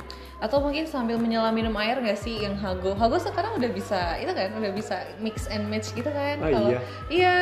Atau 0.44 0.60
mungkin 0.60 0.84
sambil 0.84 1.16
menyelam 1.16 1.50
minum 1.50 1.72
air 1.74 1.96
nggak 1.96 2.20
sih 2.20 2.36
yang 2.38 2.52
hago 2.54 2.92
hago 2.94 3.16
sekarang 3.16 3.56
udah 3.56 3.72
bisa 3.72 4.20
itu 4.20 4.28
kan 4.30 4.52
udah 4.52 4.72
bisa 4.72 4.96
mix 5.18 5.48
and 5.48 5.64
match 5.66 5.90
gitu 5.92 6.12
kan 6.12 6.36
Oh, 6.38 6.52
kalau 6.52 6.70
iya? 6.70 6.80
iya 7.08 7.36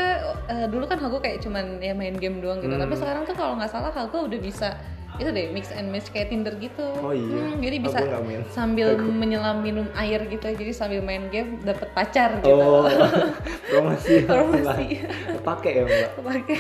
eh, 0.46 0.66
dulu 0.70 0.86
kan 0.86 0.98
hago 0.98 1.18
kayak 1.18 1.42
cuman 1.42 1.80
ya 1.80 1.92
main 1.92 2.14
game 2.14 2.38
doang 2.38 2.60
gitu 2.60 2.70
Hmm. 2.70 2.80
tapi 2.80 2.94
sekarang 2.94 3.24
tuh 3.24 3.34
kalau 3.34 3.58
nggak 3.58 3.68
salah 3.68 3.90
hago 3.90 4.24
udah 4.24 4.38
bisa 4.38 4.78
itu 5.14 5.28
deh 5.28 5.50
mix 5.50 5.70
and 5.70 5.90
match 5.90 6.08
kayak 6.08 6.30
Tinder 6.30 6.56
gitu 6.56 6.88
Oh 6.98 7.12
iya. 7.12 7.36
Hmm, 7.44 7.60
jadi 7.60 7.78
bisa 7.80 8.00
sambil 8.48 8.96
menyelam 8.96 9.60
minum 9.60 9.86
air 9.94 10.24
gitu 10.24 10.46
jadi 10.48 10.72
sambil 10.72 11.02
main 11.02 11.28
game 11.28 11.58
dapet 11.60 11.90
pacar 11.92 12.38
gitu 12.38 12.54
Oh, 12.54 12.86
promosi. 13.70 14.24
Promosi. 14.24 15.04
Pakai 15.42 15.72
ya 15.74 15.84
mbak. 15.84 16.10
pakai 16.18 16.58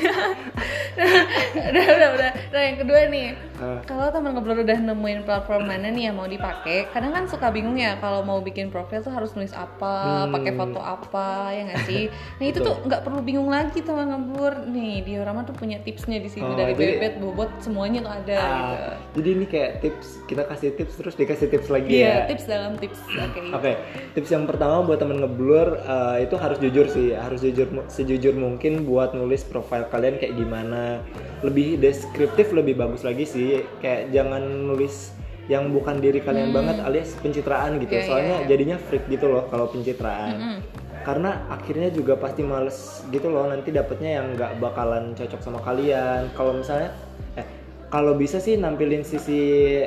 udah 1.70 1.86
udah 1.88 2.10
udah 2.12 2.32
nah 2.50 2.62
yang 2.62 2.78
kedua 2.78 3.00
nih 3.08 3.28
Ah. 3.62 3.78
kalau 3.84 4.10
teman 4.10 4.34
ngobrol 4.34 4.58
udah 4.60 4.80
nemuin 4.84 5.22
platform 5.22 5.64
mana 5.64 5.88
nih 5.88 6.10
yang 6.10 6.18
mau 6.18 6.26
dipakai 6.26 6.90
kadang 6.90 7.14
kan 7.14 7.24
suka 7.26 7.48
bingung 7.48 7.78
ya 7.78 7.94
kalau 7.96 8.22
mau 8.22 8.40
bikin 8.40 8.68
profil 8.68 9.00
tuh 9.00 9.10
harus 9.10 9.32
nulis 9.32 9.54
apa 9.54 9.94
Hmm. 10.24 10.34
pakai 10.34 10.52
foto 10.52 10.80
apa 10.80 11.28
ya 11.52 11.62
nggak 11.64 11.84
sih 11.84 12.04
nah 12.36 12.46
itu 12.48 12.60
tuh 12.60 12.76
nggak 12.82 13.02
perlu 13.02 13.22
bingung 13.22 13.48
lagi 13.48 13.80
teman 13.80 14.10
ngobrol 14.10 14.66
nih 14.68 15.04
diorama 15.04 15.44
tuh 15.44 15.54
punya 15.54 15.78
tipsnya 15.80 16.18
di 16.18 16.28
sini 16.28 16.44
Oh, 16.44 16.58
dari 16.58 16.74
jadi- 16.74 16.98
bebet 16.98 17.14
bobot 17.18 17.52
semuanya 17.60 18.02
tuh 18.02 18.14
ada 18.16 18.40
gitu 18.42 18.50
Ah, 18.74 18.94
jadi 19.14 19.30
ini 19.32 19.46
kayak 19.46 19.72
tips 19.80 20.08
kita 20.26 20.44
kasih 20.44 20.70
tips 20.74 20.94
terus 20.96 21.14
dikasih 21.14 21.48
tips 21.48 21.68
lagi 21.68 21.92
iya 21.94 22.26
ya. 22.26 22.28
tips 22.28 22.46
dalam 22.46 22.74
tips 22.76 23.00
oke 23.06 23.42
Oke, 23.54 23.78
tips 24.14 24.30
yang 24.30 24.44
pertama 24.44 24.82
buat 24.82 24.98
temen 24.98 25.20
ngeblur 25.20 25.78
eh, 25.78 26.18
itu 26.22 26.34
harus 26.36 26.58
jujur 26.58 26.88
sih, 26.88 27.12
harus 27.12 27.40
jujur 27.40 27.68
sejujur 27.88 28.34
mungkin 28.34 28.84
buat 28.84 29.12
nulis 29.12 29.44
profil 29.44 29.86
kalian 29.88 30.16
kayak 30.16 30.34
gimana. 30.34 31.04
Lebih 31.42 31.78
deskriptif 31.78 32.50
lebih 32.52 32.74
bagus 32.76 33.02
lagi 33.02 33.22
sih, 33.24 33.51
kayak 33.84 34.12
jangan 34.16 34.44
nulis 34.70 35.16
yang 35.50 35.74
bukan 35.74 36.00
diri 36.00 36.24
kalian 36.24 36.56
banget 36.56 36.80
alias 36.80 37.12
pencitraan 37.20 37.76
gitu. 37.82 37.92
Hmm. 37.92 38.02
Iya, 38.02 38.08
Soalnya 38.08 38.36
iya. 38.40 38.48
jadinya 38.48 38.78
freak 38.80 39.04
gitu 39.12 39.26
loh 39.28 39.44
kalau 39.52 39.68
pencitraan. 39.68 40.32
Mm-mm. 40.38 40.58
Karena 41.02 41.44
akhirnya 41.50 41.90
juga 41.90 42.14
pasti 42.14 42.46
males 42.46 43.02
gitu 43.10 43.28
loh 43.34 43.50
nanti 43.50 43.74
dapetnya 43.74 44.22
yang 44.22 44.38
nggak 44.38 44.62
bakalan 44.62 45.18
cocok 45.18 45.42
sama 45.42 45.60
kalian. 45.66 46.30
Kalau 46.38 46.54
misalnya 46.56 46.94
eh 47.36 47.48
kalau 47.90 48.16
bisa 48.16 48.38
sih 48.38 48.56
nampilin 48.56 49.02
sisi 49.04 49.82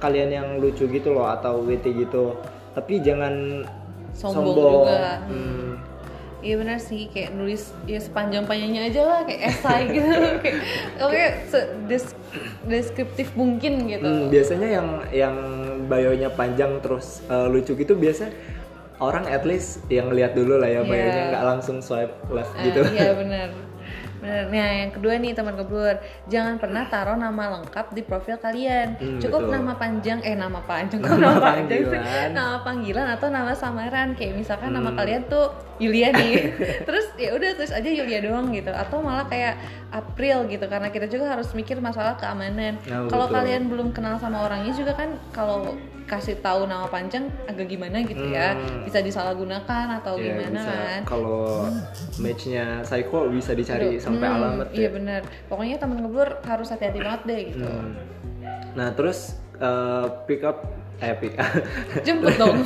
kalian 0.00 0.30
yang 0.30 0.48
lucu 0.62 0.86
gitu 0.88 1.10
loh 1.12 1.28
atau 1.28 1.60
witty 1.66 2.06
gitu. 2.06 2.38
Tapi 2.72 3.02
jangan 3.02 3.66
Sombong 4.14 4.54
sombong. 4.54 4.84
juga. 4.86 5.02
Hmm. 5.26 5.69
Iya 6.40 6.54
benar 6.56 6.78
sih 6.78 7.04
kayak 7.06 7.36
nulis 7.36 7.76
ya 7.84 8.00
sepanjang 8.00 8.48
panjangnya 8.48 8.88
aja 8.88 9.00
lah 9.02 9.20
kayak 9.22 9.40
esai 9.52 9.82
gitu 9.88 10.08
kayak 10.42 10.56
oke 10.98 11.24
des- 11.84 12.16
deskriptif 12.64 13.28
mungkin 13.34 13.84
gitu. 13.86 14.00
Hmm, 14.02 14.26
biasanya 14.28 14.68
yang 14.70 14.88
yang 15.12 15.34
bio-nya 15.84 16.32
panjang 16.32 16.80
terus 16.80 17.20
eh, 17.26 17.46
lucu 17.46 17.74
gitu 17.74 17.92
biasa 17.92 18.32
orang 18.98 19.24
at 19.26 19.44
least 19.44 19.84
yang 19.88 20.08
lihat 20.08 20.32
dulu 20.32 20.56
lah 20.56 20.68
ya 20.68 20.80
Iya. 20.80 20.88
bio-nya 20.88 21.22
nggak 21.30 21.44
langsung 21.46 21.76
swipe 21.80 22.12
left 22.28 22.52
Ah, 22.52 22.64
gitu. 22.64 22.80
Iya 22.88 23.12
benar. 23.12 23.48
Benar. 24.20 24.44
Nah, 24.46 24.70
yang 24.78 24.90
kedua 24.90 25.16
nih 25.16 25.32
teman 25.32 25.56
keblur, 25.56 25.96
jangan 26.26 26.56
pernah 26.56 26.84
taruh 26.86 27.16
nama 27.16 27.56
lengkap 27.56 27.86
di 27.90 28.02
profil 28.02 28.36
kalian. 28.36 28.94
Hmm, 28.94 29.16
Cukup 29.16 29.48
betul. 29.48 29.54
nama 29.54 29.72
panjang, 29.74 30.20
eh 30.20 30.36
nama 30.36 30.60
panjang, 30.60 31.00
Nama 31.02 31.16
nama 31.16 31.40
panjang 31.40 31.80
sih? 31.82 32.00
Nama 32.30 32.56
panggilan 32.60 33.06
atau 33.10 33.28
nama 33.28 33.52
samaran. 33.52 34.12
Kayak 34.12 34.32
misalkan 34.36 34.70
nama 34.70 34.88
Hmm. 34.88 34.98
kalian 34.98 35.22
tuh 35.26 35.48
Yulia 35.76 36.12
nih. 36.12 36.52
Terus 36.86 37.16
ya 37.16 37.32
udah 37.32 37.50
terus 37.54 37.72
aja 37.72 37.88
Yulia 37.88 38.20
doang 38.20 38.48
gitu. 38.50 38.68
Atau 38.68 39.00
malah 39.00 39.24
kayak 39.24 39.56
April 39.90 40.46
gitu 40.46 40.64
karena 40.70 40.88
kita 40.88 41.10
juga 41.10 41.34
harus 41.34 41.50
mikir 41.50 41.82
masalah 41.82 42.14
keamanan. 42.14 42.78
Nah, 42.86 43.10
kalau 43.10 43.26
kalian 43.26 43.66
belum 43.66 43.90
kenal 43.90 44.16
sama 44.22 44.46
orangnya 44.46 44.70
juga 44.70 44.94
kan 44.94 45.18
kalau 45.34 45.74
kasih 46.06 46.42
tahu 46.42 46.66
nama 46.66 46.90
panjang 46.90 47.30
agak 47.46 47.70
gimana 47.70 48.02
gitu 48.02 48.34
ya. 48.34 48.58
Hmm. 48.58 48.82
Bisa 48.82 48.98
disalahgunakan 48.98 50.02
atau 50.02 50.18
Ya, 50.18 50.34
gimana 50.34 50.58
bisa. 50.58 50.74
kan. 50.74 51.00
Kalau 51.06 51.70
matchnya 52.18 52.82
psycho 52.82 53.30
bisa 53.30 53.54
dicari 53.54 53.94
Aduh, 53.94 54.02
sampai 54.02 54.26
hmm, 54.26 54.36
alamat 54.42 54.68
Iya 54.74 54.82
ya. 54.82 54.90
benar. 54.90 55.20
Pokoknya 55.46 55.76
temen 55.78 56.02
ngeblur 56.02 56.30
harus 56.42 56.68
hati-hati 56.70 56.98
banget 56.98 57.22
deh 57.30 57.40
gitu. 57.54 57.66
Hmm. 57.70 57.94
Nah 58.74 58.88
terus 58.94 59.38
eh, 59.58 60.06
pick 60.26 60.42
up 60.42 60.66
eh 61.00 61.14
pick 61.14 61.34
up. 61.38 61.50
Jemput 62.06 62.34
dong. 62.34 62.58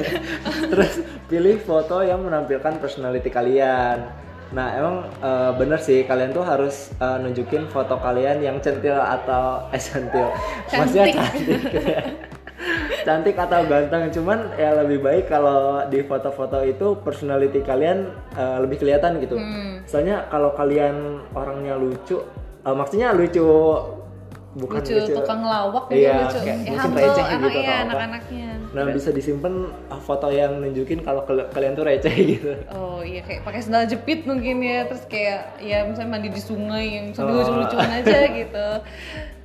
terus 0.72 1.02
pilih 1.26 1.58
foto 1.58 2.00
yang 2.06 2.22
menampilkan 2.22 2.78
personality 2.78 3.28
kalian. 3.28 4.06
Nah 4.48 4.68
emang 4.72 4.96
eh, 5.20 5.50
bener 5.60 5.80
sih 5.80 6.08
kalian 6.08 6.32
tuh 6.32 6.44
harus 6.44 6.92
eh, 6.96 7.16
nunjukin 7.20 7.68
foto 7.68 8.00
kalian 8.00 8.40
yang 8.40 8.56
centil 8.64 8.96
atau 8.96 9.62
eh 9.76 9.82
centil, 9.82 10.32
maksudnya 10.72 11.06
Cantik. 11.12 11.20
cantik, 11.20 11.60
cantik 13.06 13.36
atau 13.36 13.60
ganteng. 13.68 14.08
Cuman 14.08 14.56
ya 14.56 14.72
lebih 14.80 15.04
baik 15.04 15.28
kalau 15.28 15.84
di 15.92 16.00
foto-foto 16.00 16.64
itu 16.64 16.96
personality 17.04 17.60
kalian 17.60 18.08
eh, 18.36 18.58
lebih 18.64 18.80
kelihatan 18.80 19.20
gitu. 19.20 19.36
Hmm. 19.36 19.84
Soalnya 19.84 20.28
kalau 20.32 20.56
kalian 20.56 21.28
orangnya 21.36 21.76
lucu, 21.76 22.24
eh, 22.64 22.74
maksudnya 22.74 23.12
lucu 23.12 23.44
bukan 24.58 24.80
lucu, 24.80 25.14
tukang 25.14 25.40
lawak 25.40 25.84
gitu 25.86 26.02
Iya, 26.02 26.12
lucu. 26.20 26.38
kayak 26.38 26.46
Eh, 26.48 26.58
mungkin 26.58 26.78
humble 26.80 27.00
receh 27.00 27.24
anak 27.24 27.38
gitu 27.46 27.58
ya 27.58 27.70
apa. 27.70 27.82
anak-anaknya. 27.84 28.48
Nah 28.68 28.82
bisa 28.90 29.08
disimpan 29.10 29.54
uh, 29.86 29.96
foto 29.98 30.28
yang 30.28 30.52
nunjukin 30.58 31.00
kalau 31.00 31.22
kal- 31.22 31.48
kalian 31.48 31.72
tuh 31.72 31.84
receh 31.84 32.14
gitu. 32.34 32.52
Oh 32.68 33.00
iya 33.00 33.20
kayak 33.20 33.42
pakai 33.42 33.60
sendal 33.60 33.84
jepit 33.84 34.22
mungkin 34.24 34.60
ya 34.60 34.84
terus 34.84 35.06
kayak 35.06 35.56
ya 35.58 35.82
misalnya 35.82 36.10
mandi 36.10 36.28
di 36.28 36.42
sungai 36.42 36.86
yang 36.92 37.06
sambil 37.10 37.34
Oh. 37.34 37.40
lucu-lucuan 37.40 37.90
aja 37.94 38.18
gitu. 38.40 38.68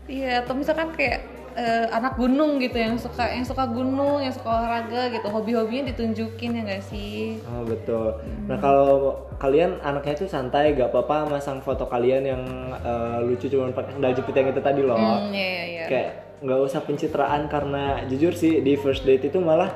Iya 0.05 0.43
atau 0.43 0.53
misalkan 0.53 0.91
kayak 0.91 1.23
eh, 1.53 1.85
anak 1.89 2.17
gunung 2.17 2.57
gitu 2.57 2.77
yang 2.77 2.95
suka 2.97 3.29
yang 3.29 3.45
suka 3.45 3.65
gunung 3.69 4.21
yang 4.21 4.33
suka 4.33 4.49
olahraga 4.49 5.09
gitu 5.13 5.27
hobi-hobinya 5.29 5.93
ditunjukin 5.93 6.57
ya 6.57 6.61
nggak 6.65 6.83
sih? 6.83 7.39
Oh 7.47 7.63
betul. 7.63 8.19
Nah 8.49 8.57
kalau 8.57 9.23
kalian 9.37 9.79
anaknya 9.83 10.23
tuh 10.23 10.29
santai, 10.29 10.71
gak 10.73 10.93
apa-apa 10.93 11.27
masang 11.27 11.59
foto 11.59 11.83
kalian 11.89 12.23
yang 12.23 12.43
uh, 12.79 13.19
lucu 13.23 13.51
cuma 13.51 13.71
pakai 13.75 13.97
sandal 13.97 14.15
jepit 14.15 14.35
yang 14.39 14.47
itu 14.53 14.61
tadi 14.63 14.81
loh. 14.81 14.95
Hmm, 14.95 15.35
iya 15.35 15.47
iya 15.47 15.63
iya. 15.65 15.85
Kayak 15.87 16.09
nggak 16.43 16.59
usah 16.59 16.81
pencitraan 16.83 17.47
karena 17.47 18.03
jujur 18.11 18.35
sih 18.35 18.59
di 18.59 18.75
first 18.75 19.07
date 19.07 19.31
itu 19.31 19.39
malah 19.39 19.71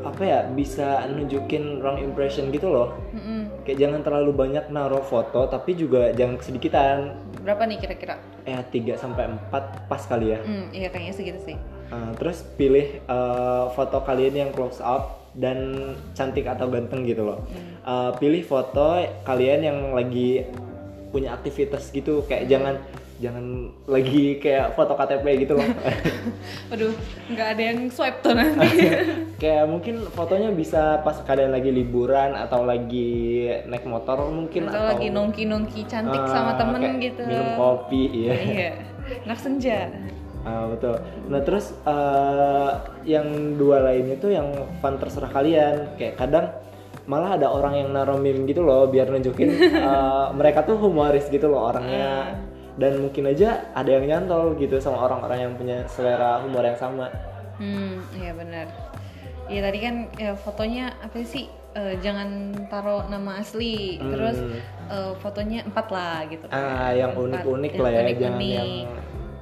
apa 0.00 0.22
ya 0.24 0.40
bisa 0.48 1.04
nunjukin 1.12 1.78
wrong 1.80 2.00
impression 2.00 2.48
gitu 2.50 2.72
loh. 2.72 2.96
Mm-mm. 3.12 3.64
Kayak 3.64 3.78
jangan 3.86 4.00
terlalu 4.06 4.30
banyak 4.32 4.64
naruh 4.72 5.04
foto 5.04 5.46
tapi 5.46 5.76
juga 5.76 6.10
jangan 6.16 6.40
kesedikitan. 6.40 6.98
Berapa 7.40 7.62
nih 7.64 7.78
kira-kira? 7.80 8.14
Eh 8.44 8.56
3 8.56 9.00
sampai 9.00 9.28
4 9.50 9.88
pas 9.88 10.02
kali 10.04 10.36
ya. 10.36 10.38
Hmm, 10.44 10.68
iya 10.72 10.88
kayaknya 10.92 11.14
segitu 11.16 11.40
sih. 11.42 11.56
Uh, 11.90 12.12
terus 12.20 12.46
pilih 12.54 13.02
uh, 13.10 13.72
foto 13.74 14.04
kalian 14.06 14.34
yang 14.46 14.50
close 14.54 14.78
up 14.78 15.26
dan 15.34 15.74
cantik 16.14 16.46
atau 16.46 16.68
ganteng 16.68 17.06
gitu 17.06 17.24
loh. 17.24 17.42
Uh, 17.82 18.12
pilih 18.20 18.44
foto 18.44 19.00
kalian 19.24 19.60
yang 19.66 19.78
lagi 19.96 20.44
punya 21.10 21.34
aktivitas 21.34 21.90
gitu 21.90 22.22
kayak 22.28 22.46
jangan 22.46 22.78
jangan 23.20 23.68
lagi 23.84 24.40
kayak 24.40 24.72
foto 24.72 24.96
KTP 24.96 25.44
gitu 25.44 25.52
loh. 25.60 25.68
Waduh, 26.72 26.92
nggak 27.28 27.48
ada 27.52 27.62
yang 27.62 27.78
swipe 27.92 28.24
tuh 28.24 28.32
nanti. 28.32 28.68
kayak 29.36 29.64
mungkin 29.68 30.08
fotonya 30.16 30.50
bisa 30.56 31.04
pas 31.04 31.20
kalian 31.28 31.52
lagi 31.52 31.68
liburan 31.68 32.32
atau 32.32 32.64
lagi 32.64 33.52
naik 33.68 33.84
motor 33.84 34.24
mungkin 34.32 34.72
atau 34.72 34.96
lagi 34.96 35.12
nongki-nongki 35.12 35.84
cantik 35.84 36.24
uh, 36.24 36.32
sama 36.32 36.56
temen 36.56 36.96
gitu. 36.96 37.22
Minum 37.28 37.60
kopi, 37.60 38.02
iya. 38.08 38.32
Iya. 38.32 38.70
Anak 39.28 39.38
senja. 39.38 39.92
Ah, 40.40 40.64
betul. 40.72 40.96
Nah 41.28 41.40
terus 41.44 41.76
eh, 41.84 42.72
yang 43.04 43.60
dua 43.60 43.84
lainnya 43.84 44.16
tuh 44.16 44.32
yang 44.32 44.48
fun 44.80 44.96
terserah 44.96 45.28
kalian. 45.28 46.00
Kayak 46.00 46.16
kadang 46.16 46.46
malah 47.04 47.36
ada 47.36 47.52
orang 47.52 47.84
yang 47.84 47.88
naruh 47.92 48.16
meme 48.16 48.48
gitu 48.48 48.62
loh 48.64 48.86
biar 48.88 49.12
nunjukin 49.12 49.50
eh, 49.92 50.26
mereka 50.32 50.64
tuh 50.64 50.80
humoris 50.80 51.28
gitu 51.28 51.52
loh 51.52 51.68
orangnya. 51.68 52.40
Dan 52.74 53.00
mungkin 53.00 53.26
aja 53.26 53.66
ada 53.72 53.90
yang 53.90 54.06
nyantol 54.06 54.54
gitu 54.54 54.76
sama 54.76 55.00
orang-orang 55.00 55.38
yang 55.40 55.52
punya 55.54 55.82
selera 55.86 56.40
humor 56.40 56.62
yang 56.62 56.76
sama. 56.76 57.06
Hmm, 57.56 58.00
iya 58.14 58.32
benar. 58.32 58.66
Iya 59.46 59.60
tadi 59.62 59.78
kan 59.78 59.94
ya, 60.14 60.32
fotonya 60.34 60.94
apa 61.00 61.20
sih? 61.22 61.46
Eh, 61.70 61.94
jangan 61.98 62.50
taruh 62.66 63.06
nama 63.06 63.38
asli. 63.38 63.96
Hmm. 63.96 64.10
Terus 64.10 64.36
eh, 64.88 65.12
fotonya 65.18 65.62
empat 65.64 65.86
lah 65.88 66.26
gitu. 66.26 66.44
kan. 66.46 66.54
Ah, 66.54 66.90
yang 66.90 67.12
Empat, 67.12 67.42
unik-unik 67.42 67.72
yang 67.72 67.82
lah 67.82 67.90
ya, 67.90 68.00
unik-unik. 68.00 68.20
jangan 68.20 68.40
yang 68.42 68.70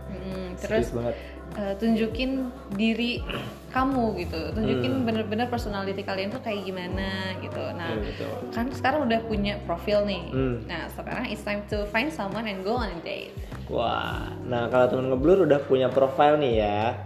Mm, 0.09 0.49
serius 0.57 0.89
terus 0.89 0.89
banget. 0.91 1.15
eh, 1.55 1.75
tunjukin 1.77 2.31
diri 2.73 3.21
kamu 3.69 4.17
gitu. 4.19 4.41
Tunjukin 4.53 4.93
Hmm. 4.93 5.05
bener-bener 5.05 5.47
personality 5.47 6.01
kalian 6.01 6.29
tuh 6.29 6.41
kayak 6.41 6.65
gimana 6.65 7.37
gitu. 7.39 7.65
Nah, 7.77 7.93
Iya, 7.93 8.01
betul. 8.01 8.33
kan 8.51 8.67
sekarang 8.73 9.01
udah 9.05 9.21
punya 9.25 9.61
profil 9.63 10.05
nih. 10.05 10.25
Hmm. 10.29 10.57
Nah, 10.65 10.89
sekarang 10.89 11.29
it's 11.29 11.45
time 11.45 11.63
to 11.69 11.85
find 11.89 12.09
someone 12.09 12.45
and 12.45 12.65
go 12.65 12.75
on 12.75 12.89
a 12.89 13.01
date. 13.05 13.37
Wah, 13.69 14.33
nah 14.43 14.67
kalau 14.67 14.89
temen 14.89 15.13
ngeblur 15.13 15.45
udah 15.45 15.61
punya 15.61 15.89
profile 15.89 16.41
nih 16.41 16.55
ya. 16.59 16.97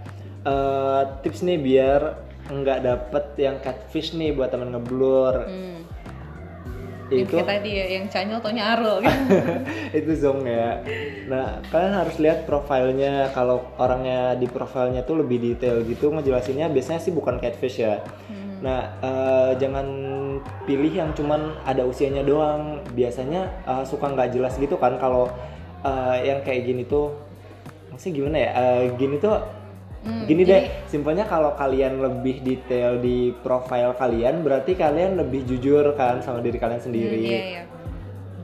Eh, 0.43 1.03
tips 1.23 1.43
nih 1.43 1.59
biar 1.59 2.01
nggak 2.43 2.79
dapet 2.83 3.25
yang 3.39 3.59
catfish 3.59 4.15
nih 4.15 4.31
buat 4.31 4.51
temen 4.51 4.71
ngeblur. 4.71 5.47
Hmm. 5.47 5.83
Itu 7.13 7.37
kayak 7.37 7.49
tadi 7.49 7.71
ya 7.77 7.87
yang 8.01 8.07
canyol 8.09 8.39
taunya 8.41 8.65
Arul 8.73 8.97
gitu. 9.05 9.25
itu 10.01 10.13
zong 10.17 10.41
ya. 10.49 10.81
Nah, 11.29 11.61
kalian 11.69 11.95
harus 11.95 12.17
lihat 12.19 12.49
profilnya. 12.49 13.29
Kalau 13.37 13.69
orangnya 13.77 14.35
di 14.37 14.49
profilnya 14.49 15.05
tuh 15.05 15.21
lebih 15.21 15.39
detail 15.39 15.85
gitu 15.85 16.09
ngejelasinnya 16.09 16.73
biasanya 16.73 17.01
sih 17.01 17.13
bukan 17.13 17.39
catfish 17.39 17.85
ya. 17.85 18.01
Nah, 18.63 18.95
eh, 19.03 19.53
jangan 19.59 19.87
pilih 20.65 20.93
yang 20.95 21.11
cuman 21.13 21.59
ada 21.67 21.85
usianya 21.85 22.23
doang. 22.25 22.81
Biasanya 22.95 23.43
eh, 23.69 23.85
suka 23.85 24.09
nggak 24.11 24.33
jelas 24.33 24.55
gitu 24.57 24.79
kan 24.79 24.97
kalau 24.97 25.29
eh, 25.85 26.17
yang 26.27 26.41
kayak 26.47 26.65
gini 26.65 26.87
tuh 26.87 27.13
maksudnya 27.93 28.15
gimana 28.17 28.37
ya? 28.39 28.51
Eh, 28.57 28.83
gini 28.97 29.17
tuh 29.21 29.62
Hmm, 30.03 30.27
gini 30.27 30.43
jadi- 30.43 30.51
deh, 30.51 30.63
simpelnya 30.87 31.23
kalau 31.25 31.55
kalian 31.55 31.99
lebih 31.99 32.43
detail 32.43 32.99
di 32.99 33.31
profil 33.37 33.95
kalian 33.95 34.43
berarti 34.43 34.75
kalian 34.75 35.15
lebih 35.15 35.47
jujur 35.47 35.95
kan 35.95 36.19
sama 36.19 36.43
diri 36.43 36.59
kalian 36.59 36.83
sendiri. 36.83 37.17
Hmm, 37.17 37.29
iya 37.29 37.43
iya. 37.49 37.63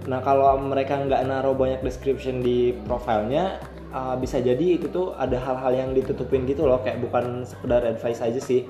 Nah 0.06 0.22
kalau 0.22 0.54
mereka 0.56 0.96
nggak 0.96 1.26
naruh 1.26 1.52
banyak 1.52 1.82
description 1.82 2.38
di 2.38 2.72
profilnya, 2.80 3.58
uh, 3.90 4.14
bisa 4.14 4.38
jadi 4.38 4.78
itu 4.78 4.86
tuh 4.86 5.12
ada 5.12 5.34
hal-hal 5.36 5.72
yang 5.76 5.90
ditutupin 5.92 6.46
gitu 6.46 6.62
loh, 6.62 6.78
kayak 6.78 7.02
bukan 7.02 7.42
sekedar 7.42 7.82
advice 7.84 8.22
aja 8.22 8.38
sih. 8.38 8.62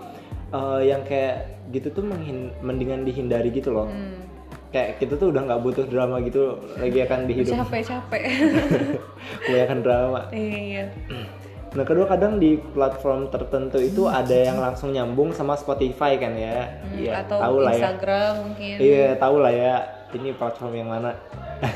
Uh, 0.48 0.80
yang 0.80 1.04
kayak 1.04 1.44
gitu 1.68 1.92
tuh 1.92 2.00
menghin- 2.00 2.56
mendingan 2.58 3.04
dihindari 3.04 3.52
gitu 3.52 3.68
loh. 3.68 3.84
Hmm. 3.84 4.16
Kayak 4.68 4.96
kita 4.98 5.14
tuh 5.14 5.28
udah 5.28 5.44
nggak 5.44 5.60
butuh 5.60 5.84
drama 5.84 6.20
gitu 6.20 6.56
lagi 6.74 7.00
akan 7.02 7.24
di 7.24 7.32
hidup 7.36 7.52
Capek 7.62 7.82
capek. 7.86 8.22
kebanyakan 9.44 9.78
drama. 9.86 10.20
iya. 10.32 10.88
Nah 11.68 11.84
kedua 11.84 12.06
kadang 12.06 12.36
di 12.36 12.56
platform 12.56 13.28
tertentu 13.28 13.76
itu 13.76 14.08
ada 14.08 14.32
yang 14.32 14.56
langsung 14.56 14.90
nyambung 14.90 15.30
sama 15.30 15.52
Spotify 15.54 16.16
kan 16.16 16.32
ya. 16.32 16.80
Hmm, 16.80 16.96
Iya 16.96 17.12
atau 17.22 17.36
tahu 17.38 17.56
lah 17.60 17.72
ya. 17.72 17.76
Instagram 17.76 18.32
mungkin. 18.40 18.74
Iya 18.80 19.06
tahu 19.16 19.36
lah 19.38 19.52
ya. 19.52 19.74
Ini 20.08 20.28
platform 20.32 20.72
yang 20.72 20.88
mana? 20.88 21.12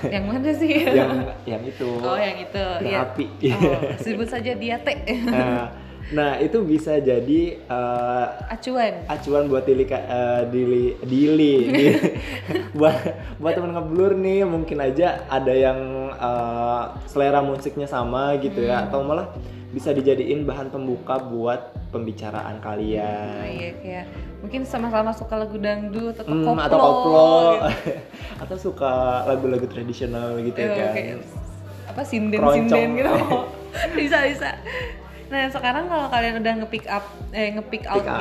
Yang 0.08 0.24
mana 0.24 0.50
sih? 0.54 0.72
yang 0.88 1.12
yang 1.44 1.62
itu. 1.62 1.88
Oh 2.00 2.16
yang 2.16 2.38
itu. 2.38 2.64
Yang 2.80 2.88
Iya. 2.88 2.98
api. 3.04 3.26
Oh, 3.52 3.80
sebut 4.00 4.28
saja 4.30 4.52
dia 4.54 4.76
teh. 4.80 4.96
Nah, 5.28 5.68
nah, 6.12 6.36
itu 6.36 6.60
bisa 6.62 6.96
jadi 6.96 7.40
eh, 7.58 8.26
Acuan. 8.48 8.92
acuan 9.06 9.44
buat 9.46 9.64
dili 9.64 9.84
eh, 9.84 10.42
dili 10.46 10.84
dili. 11.00 11.54
Di- 11.66 12.00
buat 12.76 12.96
buat 13.36 13.52
teman 13.52 13.72
ngeblur 13.72 14.12
nih 14.14 14.44
mungkin 14.44 14.78
aja 14.78 15.24
ada 15.26 15.50
yang 15.50 15.78
eh, 16.10 16.82
selera 17.06 17.40
musiknya 17.40 17.86
sama 17.86 18.36
gitu 18.36 18.60
ya 18.60 18.84
atau 18.84 19.00
malah 19.00 19.32
bisa 19.68 19.88
dijadiin 19.88 20.44
bahan 20.44 20.68
pembuka 20.68 21.16
buat 21.18 21.72
pembicaraan 21.88 22.56
Oh, 22.56 22.62
kalian 22.62 23.48
iya. 23.48 23.70
Kayak 23.74 24.04
mungkin 24.38 24.62
sama-sama 24.62 25.10
suka 25.10 25.32
lagu 25.34 25.56
dangdut 25.56 26.12
atau 26.14 26.28
Hmm, 26.28 26.44
koplo. 26.44 26.60
atau 26.60 26.78
koplo. 26.78 27.24
gitu. 27.24 27.92
atau 28.44 28.56
suka 28.58 28.92
lagu-lagu 29.24 29.64
tradisional 29.64 30.36
gitu 30.38 30.56
ya 30.56 30.66
Iya, 30.66 30.76
kan. 30.76 30.92
Kayak 30.92 31.16
apa 31.88 32.02
sinden 32.04 32.40
sinden 32.52 32.88
gitu. 32.94 33.12
Bisa 33.96 34.18
bisa 34.22 34.50
nah 35.32 35.48
sekarang 35.48 35.88
kalau 35.88 36.12
kalian 36.12 36.44
udah 36.44 36.52
nge-pick 36.60 36.84
up 36.92 37.08
eh 37.32 37.56
nge-pick 37.56 37.88
out 37.88 38.04
Pick 38.04 38.12
up. 38.12 38.20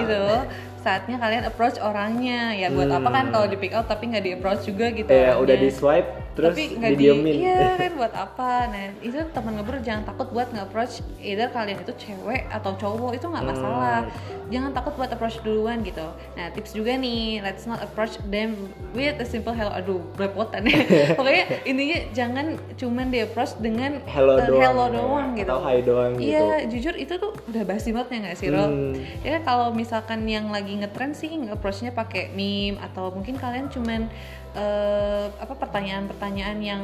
Saatnya 0.81 1.17
kalian 1.17 1.43
approach 1.45 1.77
orangnya. 1.77 2.53
Ya 2.53 2.67
buat 2.69 2.89
apa 2.89 3.07
kan 3.07 3.25
Hmm. 3.29 3.33
kalau 3.33 3.47
di 3.47 3.57
pick 3.57 3.71
out 3.71 3.85
tapi 3.85 4.09
nggak 4.09 4.23
di 4.23 4.31
approach 4.33 4.65
juga 4.65 4.89
gitu 4.89 5.07
ya 5.07 5.37
udah 5.37 5.55
di 5.55 5.69
swipe 5.69 6.09
terus 6.31 6.55
tapi 6.55 6.63
nggak 6.79 6.91
di 6.95 7.05
iya 7.43 7.75
kan 7.81 7.91
buat 7.95 8.13
apa? 8.13 8.49
Nah 8.67 8.83
itu 8.99 9.17
teman 9.29 9.59
ngeber 9.59 9.77
jangan 9.81 10.03
takut 10.07 10.27
buat 10.31 10.47
nge-approach 10.49 11.03
either 11.19 11.51
kalian 11.51 11.79
itu 11.79 11.93
cewek 11.95 12.47
atau 12.49 12.71
cowok 12.75 13.11
itu 13.15 13.25
nggak 13.27 13.45
masalah. 13.45 14.07
Jangan 14.51 14.71
takut 14.75 14.93
buat 14.95 15.07
approach 15.07 15.39
duluan 15.43 15.79
gitu. 15.83 16.03
Nah 16.35 16.51
tips 16.51 16.71
juga 16.71 16.95
nih 16.95 17.39
let's 17.39 17.63
not 17.63 17.79
approach 17.79 18.19
them 18.27 18.55
with 18.91 19.15
a 19.19 19.27
simple 19.27 19.51
hello. 19.51 19.71
Aduh 19.71 20.01
belepotan 20.15 20.65
ya 20.71 21.13
pokoknya 21.13 21.45
intinya 21.63 21.97
jangan 22.11 22.45
cuman 22.75 23.05
di 23.07 23.19
approach 23.21 23.53
dengan 23.59 23.99
hello 24.07 24.39
eh, 24.39 24.47
doang, 24.47 24.61
hello 24.63 24.85
ya. 24.85 24.91
doang 24.97 25.27
gitu. 25.35 25.47
atau 25.47 25.59
hi 25.61 25.77
doang 25.83 26.11
gitu. 26.17 26.31
Iya, 26.31 26.47
jujur 26.67 26.95
itu 26.95 27.13
tuh 27.15 27.31
udah 27.47 27.63
basi 27.63 27.91
banget 27.91 28.07
ya 28.11 28.17
nggak 28.27 28.37
sih, 28.39 28.47
Rol? 28.49 28.67
Hmm. 28.67 28.93
Ya 29.21 29.29
kan 29.39 29.43
kalau 29.45 29.67
misalkan 29.71 30.23
yang 30.25 30.47
lagi 30.47 30.70
ngetrend 30.79 31.13
sih 31.15 31.31
nge-approach-nya 31.31 31.91
pakai 31.91 32.31
meme 32.31 32.79
atau 32.79 33.11
mungkin 33.11 33.35
kalian 33.35 33.67
cuman 33.67 34.07
eh, 34.53 35.25
apa 35.31 35.53
pertanyaan-pertanyaan 35.55 36.59
yang 36.59 36.83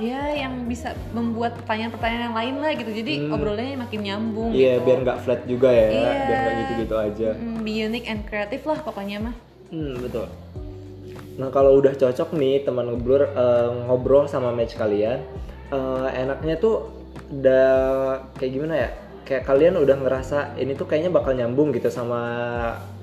ya 0.00 0.32
yang 0.32 0.64
bisa 0.64 0.96
membuat 1.12 1.52
pertanyaan-pertanyaan 1.62 2.32
yang 2.32 2.36
lain 2.36 2.54
lah 2.64 2.72
gitu. 2.72 2.90
Jadi 2.90 3.28
obrolannya 3.28 3.76
makin 3.76 4.00
nyambung 4.00 4.50
Hmm. 4.50 4.56
Iya, 4.56 4.80
gitu. 4.80 4.84
biar 4.88 4.98
nggak 5.04 5.18
flat 5.20 5.40
juga 5.44 5.68
ya, 5.68 5.88
Iya. 5.92 6.12
biar 6.26 6.38
nggak 6.40 6.54
gitu-gitu 6.56 6.94
aja. 6.96 7.28
Mm, 7.36 7.56
be 7.60 7.72
unique 7.76 8.08
and 8.08 8.20
creative 8.24 8.64
lah 8.64 8.78
pokoknya 8.80 9.18
mah. 9.20 9.34
Hmm, 9.68 9.94
betul. 10.00 10.26
Nah, 11.32 11.48
kalau 11.48 11.80
udah 11.80 11.92
cocok 11.92 12.36
nih 12.36 12.64
teman 12.64 12.88
ngeblur 12.88 13.24
eh, 13.24 13.68
ngobrol 13.88 14.24
sama 14.28 14.52
match 14.52 14.76
kalian, 14.76 15.20
eh, 15.68 16.08
enaknya 16.16 16.56
tuh 16.56 16.88
udah 17.32 17.68
kayak 18.36 18.52
gimana 18.52 18.74
ya? 18.76 18.88
Kayak 19.22 19.46
kalian 19.46 19.78
udah 19.78 19.96
ngerasa 19.96 20.38
ini 20.56 20.74
tuh 20.74 20.84
kayaknya 20.84 21.10
bakal 21.10 21.32
nyambung 21.32 21.70
gitu 21.70 21.88
sama 21.88 22.20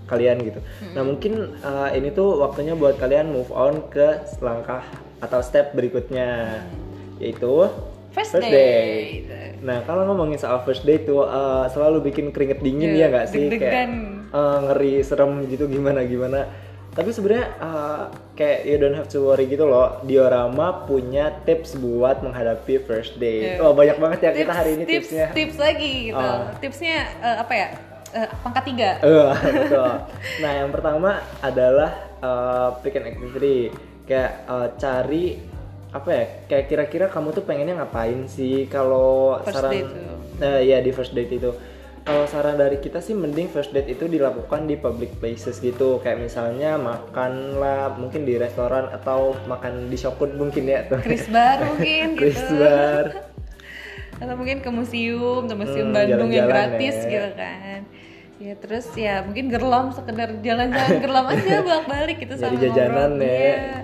kalian 0.05 0.41
gitu. 0.41 0.59
Nah, 0.91 1.05
mungkin 1.05 1.33
eh, 1.55 1.89
ini 1.95 2.09
tuh 2.09 2.41
waktunya 2.41 2.73
buat 2.73 2.97
kalian 2.97 3.29
move 3.29 3.49
on 3.49 3.87
ke 3.87 4.25
langkah 4.41 4.81
atau 5.19 5.39
step 5.39 5.71
berikutnya 5.73 6.61
yaitu 7.19 7.67
First, 8.09 8.41
First 8.41 8.49
date. 8.49 9.29
Nah, 9.61 9.85
kalau 9.85 10.01
ngomongin 10.09 10.41
soal 10.41 10.65
first 10.65 10.81
date 10.81 11.05
tuh 11.05 11.23
eh, 11.23 11.65
selalu 11.69 12.09
bikin 12.09 12.33
keringet 12.33 12.59
dingin 12.59 12.89
Iya, 12.89 13.05
ya 13.05 13.07
nggak 13.13 13.27
sih? 13.29 13.43
Kayak 13.47 13.61
deg-degan. 13.61 13.91
eh, 14.33 14.57
ngeri, 14.65 14.93
serem 15.05 15.31
gitu 15.45 15.69
gimana 15.69 16.01
gimana. 16.03 16.49
Tapi 16.89 17.09
sebenarnya 17.13 17.47
eh, 17.61 18.03
kayak 18.33 18.59
you 18.65 18.77
don't 18.81 18.97
have 18.97 19.07
to 19.07 19.21
worry 19.21 19.45
gitu 19.45 19.63
loh. 19.69 20.01
Diorama 20.03 20.83
punya 20.89 21.31
tips 21.45 21.77
buat 21.77 22.19
menghadapi 22.25 22.81
first 22.83 23.21
date. 23.21 23.57
Iya. 23.57 23.63
Oh, 23.63 23.71
banyak 23.77 23.97
banget 24.01 24.19
ya 24.25 24.31
kita 24.33 24.41
Tips- 24.49 24.57
hari 24.57 24.69
ini 24.73 24.83
tips, 24.83 24.93
tipsnya. 25.07 25.27
Tips 25.31 25.57
lagi 25.61 25.91
gitu. 26.11 26.17
Oh. 26.19 26.41
Tipsnya 26.57 26.95
eh, 27.21 27.37
apa 27.39 27.53
ya? 27.53 27.67
Eh, 28.09 28.27
pangkat 28.41 28.63
tiga. 28.73 28.89
Eh, 29.05 29.29
betul. 29.53 29.93
Nah, 30.41 30.51
yang 30.57 30.69
pertama 30.73 31.09
adalah 31.39 31.91
eh, 32.19 32.69
pick 32.81 32.97
an 32.97 33.05
activity. 33.05 33.69
Kayak 34.09 34.31
eh, 34.49 34.67
cari 34.81 35.25
apa 35.89 36.09
ya? 36.09 36.25
Kayak 36.49 36.65
kira-kira 36.69 37.05
kamu 37.09 37.37
tuh 37.37 37.43
pengennya 37.45 37.85
ngapain 37.85 38.25
sih 38.25 38.65
kalau 38.65 39.37
First 39.45 39.61
saran. 39.61 39.73
Eh, 40.41 40.61
ya 40.73 40.81
di 40.81 40.89
first 40.89 41.13
date 41.13 41.37
itu. 41.37 41.53
Kalau 42.09 42.25
saran 42.25 42.57
dari 42.57 42.81
kita 42.81 42.97
sih 42.99 43.13
mending 43.13 43.45
first 43.47 43.69
date 43.69 43.85
itu 43.87 44.09
dilakukan 44.09 44.65
di 44.65 44.73
public 44.73 45.21
places 45.21 45.61
gitu. 45.61 46.01
Kayak 46.01 46.25
misalnya 46.25 46.73
makan 46.73 47.31
lah 47.55 47.93
mungkin 47.93 48.25
di 48.25 48.33
restoran 48.33 48.89
atau 48.89 49.37
makan 49.45 49.85
di 49.85 49.93
Shokun 49.93 50.33
mungkin 50.33 50.65
ya 50.65 50.89
tuh. 50.89 50.97
Chris 51.05 51.29
Bar 51.29 51.61
mungkin 51.63 52.05
gitu. 52.17 52.21
Chris 52.25 52.41
Bar. 52.49 53.05
atau 54.19 54.35
mungkin 54.35 54.59
ke 54.59 54.67
museum, 54.67 55.45
ke 55.45 55.53
museum 55.53 55.87
Hmm, 55.87 55.95
Bandung 55.95 56.33
yang 56.33 56.49
gratis 56.49 56.97
ya. 56.97 57.07
gitu 57.07 57.29
kan. 57.37 57.79
Ya 58.35 58.53
terus 58.57 58.87
ya 58.91 59.21
mungkin 59.21 59.45
gerlom 59.47 59.93
sekedar 59.93 60.33
jalan-jalan 60.41 60.97
gerlom 60.97 61.25
aja 61.29 61.61
bolak-balik 61.63 62.17
gitu 62.17 62.33
Jadi 62.33 62.41
sama 62.41 62.57
jajanan 62.57 63.09
ngobrol. 63.15 63.29
ya. 63.29 63.37
Iya. 63.37 63.79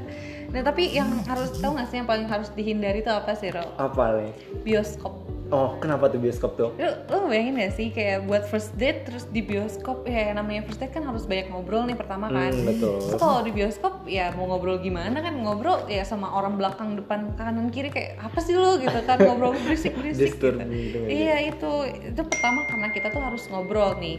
Nah 0.50 0.62
tapi 0.66 0.84
yang 0.90 1.14
harus 1.24 1.54
tahu 1.54 1.78
nggak 1.78 1.88
sih 1.88 1.98
yang 2.00 2.10
paling 2.10 2.26
harus 2.26 2.50
dihindari 2.52 3.00
itu 3.00 3.12
apa 3.14 3.38
sih 3.38 3.54
Ro? 3.54 3.70
Apa 3.78 4.18
nih? 4.18 4.34
Bioskop. 4.60 5.14
Oh, 5.54 5.78
kenapa 5.78 6.10
tuh 6.10 6.18
bioskop 6.18 6.58
tuh? 6.58 6.74
Lu, 6.74 6.90
lu 6.90 7.30
bayangin 7.30 7.62
gak 7.62 7.74
sih 7.78 7.94
kayak 7.94 8.26
buat 8.26 8.50
first 8.50 8.74
date 8.82 9.06
terus 9.06 9.30
di 9.30 9.46
bioskop 9.46 10.02
ya 10.10 10.34
namanya 10.34 10.66
first 10.66 10.82
date 10.82 10.90
kan 10.90 11.06
harus 11.06 11.30
banyak 11.30 11.54
ngobrol 11.54 11.86
nih 11.86 11.94
pertama 11.94 12.34
kan. 12.34 12.50
Hmm, 12.50 12.66
betul. 12.66 12.98
Terus 12.98 13.22
kalau 13.22 13.40
di 13.46 13.52
bioskop 13.54 13.94
ya 14.10 14.34
mau 14.34 14.50
ngobrol 14.50 14.82
gimana 14.82 15.22
kan 15.22 15.38
ngobrol 15.38 15.86
ya 15.86 16.02
sama 16.02 16.34
orang 16.34 16.58
belakang 16.58 16.98
depan 16.98 17.38
kanan 17.38 17.70
kiri 17.70 17.94
kayak 17.94 18.18
apa 18.18 18.42
sih 18.42 18.58
lu 18.58 18.82
gitu 18.82 18.98
kan 19.06 19.22
ngobrol 19.22 19.54
berisik 19.70 19.94
berisik 19.94 20.34
gitu. 20.34 20.50
Gitu 20.58 20.98
sih? 21.06 21.14
Iya 21.14 21.54
itu 21.54 21.72
itu 21.94 22.22
pertama 22.26 22.66
karena 22.66 22.90
kita 22.90 23.14
tuh 23.14 23.22
harus 23.22 23.46
ngobrol 23.54 23.94
nih. 24.02 24.18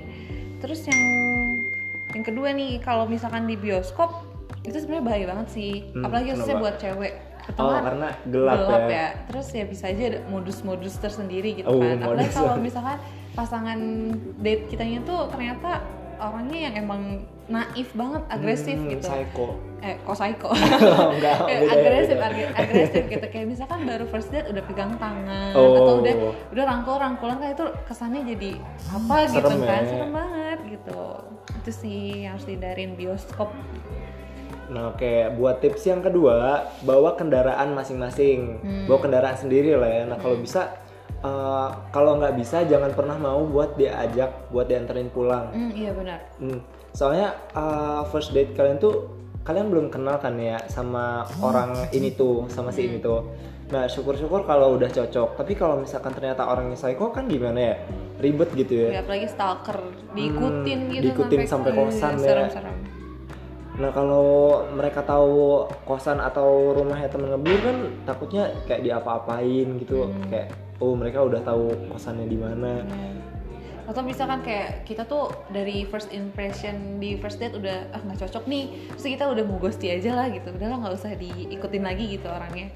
Terus 0.62 0.86
yang 0.86 1.02
yang 2.14 2.22
kedua 2.22 2.54
nih 2.54 2.78
kalau 2.86 3.10
misalkan 3.10 3.50
di 3.50 3.58
bioskop 3.58 4.22
itu 4.62 4.78
sebenarnya 4.78 5.04
bahaya 5.04 5.24
banget 5.34 5.48
sih. 5.50 5.72
Hmm, 5.90 6.06
Apalagi 6.06 6.38
khususnya 6.38 6.56
buat 6.62 6.76
cewek. 6.78 7.12
Oh, 7.54 7.70
kan 7.70 7.82
karena 7.84 8.08
gelap 8.26 8.58
ya. 8.60 8.86
ya. 8.88 9.06
Terus 9.26 9.46
ya 9.50 9.64
bisa 9.64 9.84
aja 9.86 10.02
ada 10.08 10.20
modus-modus 10.26 10.94
tersendiri 10.96 11.50
gitu 11.56 11.68
Oh, 11.68 11.78
kan. 11.78 11.96
Apalagi 12.00 12.30
kalau 12.30 12.58
misalkan 12.58 12.98
pasangan 13.32 13.78
date 14.36 14.66
kitanya 14.66 14.98
tuh 15.02 15.28
ternyata 15.28 15.84
orangnya 16.16 16.58
yang 16.66 16.74
emang 16.80 17.02
naif 17.46 17.92
banget, 17.92 18.22
agresif 18.26 18.74
Hmm, 18.74 18.90
gitu. 18.90 19.06
Psycho. 19.06 19.46
Eh, 19.78 19.94
kok 20.00 20.14
psycho? 20.14 20.50
Oh, 20.88 21.12
enggak, 21.12 21.38
ya, 21.52 21.58
agresif, 21.68 22.16
beda. 22.16 22.26
ag- 22.26 22.54
agresif 22.56 23.02
gitu. 23.12 23.26
Kayak 23.28 23.46
misalkan 23.46 23.80
baru 23.84 24.04
first 24.04 24.28
date 24.28 24.48
udah 24.48 24.64
pegang 24.64 24.96
tangan 24.96 25.52
Oh. 25.54 25.78
atau 25.78 25.94
udah 26.00 26.14
udah 26.50 26.64
rangkul-rangkulan 26.66 27.36
kan 27.36 27.50
itu 27.52 27.66
kesannya 27.86 28.26
jadi 28.26 28.50
apa 28.88 29.14
gitu 29.28 29.46
Serem 29.46 29.60
kan? 29.62 29.78
ya. 29.78 29.86
Serem 29.86 30.10
banget 30.10 30.58
gitu. 30.66 31.02
Itu 31.54 31.70
sih 31.70 31.98
yang 32.24 32.34
harus 32.34 32.44
dihindarin 32.44 32.90
bioskop. 32.94 33.52
Nah, 34.66 34.90
oke, 34.90 35.12
buat 35.34 35.58
tips 35.58 35.86
yang 35.86 36.00
kedua, 36.00 36.36
bawa 36.82 37.14
kendaraan 37.14 37.72
masing-masing. 37.72 38.58
Hmm. 38.58 38.84
Bawa 38.84 38.98
kendaraan 39.00 39.34
sendiri 39.34 39.72
lah 39.72 39.86
ya. 39.86 40.02
Nah, 40.04 40.16
kalau 40.16 40.36
bisa 40.36 40.74
eh, 41.18 41.68
kalau 41.90 42.16
nggak 42.16 42.34
bisa 42.34 42.62
jangan 42.64 42.90
pernah 42.90 43.16
mau 43.16 43.42
buat 43.42 43.74
diajak 43.74 44.48
buat 44.48 44.66
dianterin 44.66 45.08
pulang. 45.08 45.48
Hmm, 45.48 45.70
iya 45.70 45.90
benar. 45.90 46.20
Hmm, 46.36 46.60
Soalnya 46.90 47.34
eh, 47.50 48.02
first 48.06 48.30
date 48.30 48.52
kalian 48.52 48.76
tuh 48.76 49.06
kalian 49.42 49.70
belum 49.70 49.86
kenal 49.88 50.18
kan 50.18 50.34
ya 50.34 50.58
sama 50.66 51.22
orang 51.38 51.70
ini 51.90 52.10
tuh 52.10 52.50
sama 52.50 52.68
si 52.68 52.82
ini 52.84 52.98
tuh 52.98 53.22
nah 53.66 53.86
syukur-syukur 53.86 54.42
kalau 54.42 54.74
udah 54.74 54.86
cocok 54.86 55.38
tapi 55.38 55.54
kalau 55.54 55.78
misalkan 55.78 56.10
ternyata 56.10 56.42
orangnya 56.42 56.74
psycho 56.74 57.10
kan 57.10 57.26
gimana 57.26 57.58
ya 57.60 57.74
ribet 58.16 58.50
gitu 58.54 58.74
ya 58.76 58.88
Ya, 58.90 59.00
apalagi 59.02 59.26
stalker 59.26 59.78
diikutin 60.14 60.78
Hmm, 60.80 60.92
gitu 60.92 61.02
diikutin 61.14 61.46
sampai 61.46 61.70
kosan 61.74 62.14
ya. 62.16 62.26
serem-serem. 62.26 62.74
Nah 63.76 63.90
kalau 63.92 64.64
mereka 64.72 65.04
tahu 65.04 65.68
kosan 65.84 66.16
atau 66.16 66.72
rumahnya 66.72 67.12
temen 67.12 67.28
ngeblur 67.28 67.60
kan 67.60 67.78
takutnya 68.08 68.44
kayak 68.64 68.82
diapa-apain 68.84 69.76
gitu. 69.80 70.08
Hmm. 70.08 70.28
kayak 70.32 70.48
oh 70.80 70.92
mereka 70.96 71.24
udah 71.24 71.40
tahu 71.44 71.72
kosannya 71.92 72.26
di 72.28 72.38
mana. 72.38 72.84
atau 73.86 74.02
misalkan 74.02 74.42
kayak 74.42 74.82
kita 74.82 75.06
tuh 75.06 75.30
dari 75.54 75.86
first 75.86 76.10
impression 76.10 76.98
di 76.98 77.14
first 77.22 77.38
date 77.38 77.54
udah 77.54 77.86
ah 77.94 78.02
nggak 78.02 78.18
cocok 78.26 78.44
nih. 78.50 78.90
Terus 78.98 79.06
kita 79.14 79.30
udah 79.30 79.44
mau 79.46 79.62
ghosty 79.62 79.94
aja 79.94 80.10
lah 80.18 80.26
gitu. 80.26 80.50
Udahlah 80.50 80.82
nggak 80.82 80.94
usah 80.98 81.14
diikutin 81.14 81.86
lagi 81.86 82.18
gitu 82.18 82.26
orangnya 82.26 82.74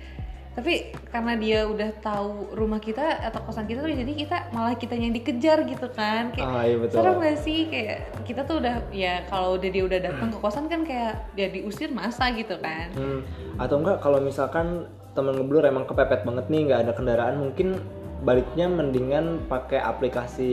tapi 0.51 0.73
karena 1.07 1.39
dia 1.39 1.63
udah 1.63 1.91
tahu 1.97 2.53
rumah 2.53 2.79
kita 2.79 3.01
atau 3.23 3.39
kosan 3.41 3.65
kita 3.65 3.81
tuh 3.81 3.93
jadi 3.93 4.13
kita 4.13 4.37
malah 4.51 4.75
kita 4.75 4.93
yang 4.93 5.11
dikejar 5.11 5.63
gitu 5.63 5.87
kan 5.89 6.31
kayak 6.31 6.43
Ah 6.45 6.65
iya 6.65 6.77
betul. 6.77 6.97
serem 6.97 7.17
gak 7.17 7.39
sih 7.39 7.59
kayak 7.67 7.99
kita 8.25 8.43
tuh 8.43 8.59
udah 8.59 8.83
ya 8.91 9.23
kalau 9.25 9.55
udah 9.55 9.69
dia 9.69 9.85
udah 9.85 9.99
datang 10.01 10.29
ke 10.29 10.39
kosan 10.39 10.67
kan 10.67 10.83
kayak 10.83 11.23
dia 11.33 11.49
diusir 11.49 11.89
masa 11.91 12.29
gitu 12.31 12.59
kan 12.59 12.91
Hmm, 12.93 13.23
Atau 13.57 13.79
enggak 13.79 13.99
kalau 13.99 14.19
misalkan 14.19 14.85
temen 15.11 15.35
ngeblur 15.35 15.63
emang 15.63 15.85
kepepet 15.85 16.23
banget 16.23 16.47
nih 16.47 16.61
nggak 16.67 16.81
ada 16.83 16.93
kendaraan 16.93 17.37
mungkin 17.37 17.79
baliknya 18.21 18.67
mendingan 18.67 19.47
pakai 19.47 19.79
aplikasi 19.79 20.51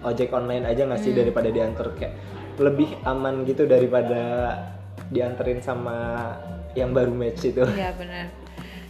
ojek 0.00 0.30
online 0.30 0.64
aja 0.64 0.84
nggak 0.84 1.00
sih 1.00 1.10
Hmm. 1.10 1.20
daripada 1.20 1.48
diantar 1.48 1.86
kayak 1.92 2.14
lebih 2.56 2.86
aman 3.02 3.42
gitu 3.42 3.66
daripada 3.66 4.22
dianterin 5.06 5.58
sama 5.58 6.30
yang 6.72 6.90
baru 6.90 7.10
match 7.10 7.44
itu. 7.44 7.62
Iya 7.66 7.90
benar. 7.94 8.26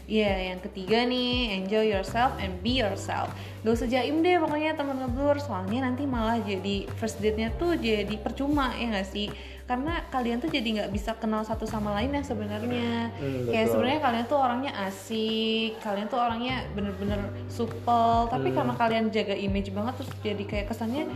Iya, 0.05 0.53
yang 0.53 0.61
ketiga 0.61 1.09
nih, 1.09 1.64
enjoy 1.64 1.88
yourself 1.88 2.37
and 2.37 2.61
be 2.61 2.77
yourself. 2.77 3.33
Gak 3.64 3.73
usah 3.73 3.88
jaim 3.88 4.21
deh 4.21 4.37
pokoknya 4.37 4.77
temen 4.77 5.01
ngeblur, 5.01 5.40
soalnya 5.40 5.88
nanti 5.88 6.05
malah 6.05 6.37
jadi 6.45 6.85
first 7.01 7.25
date-nya 7.25 7.49
tuh 7.57 7.81
jadi 7.81 8.12
percuma 8.21 8.77
ya 8.77 9.01
gak 9.01 9.09
sih? 9.09 9.33
Karena 9.64 10.05
kalian 10.12 10.45
tuh 10.45 10.53
jadi 10.53 10.69
nggak 10.77 10.93
bisa 10.93 11.17
kenal 11.17 11.40
satu 11.40 11.64
sama 11.64 11.97
lain 11.97 12.12
ya 12.12 12.21
sebenarnya. 12.21 13.09
Hmm, 13.17 13.49
Kayak 13.49 13.73
sebenarnya 13.73 14.01
kalian 14.05 14.25
tuh 14.29 14.37
orangnya 14.37 14.73
asik, 14.85 15.81
kalian 15.81 16.05
tuh 16.12 16.21
orangnya 16.21 16.69
bener-bener 16.77 17.17
supel, 17.49 18.29
tapi 18.29 18.53
Hmm. 18.53 18.57
karena 18.61 18.75
kalian 18.77 19.05
jaga 19.09 19.33
image 19.33 19.73
banget 19.73 19.97
terus 19.97 20.12
jadi 20.21 20.45
kayak 20.45 20.67
kesannya 20.69 21.09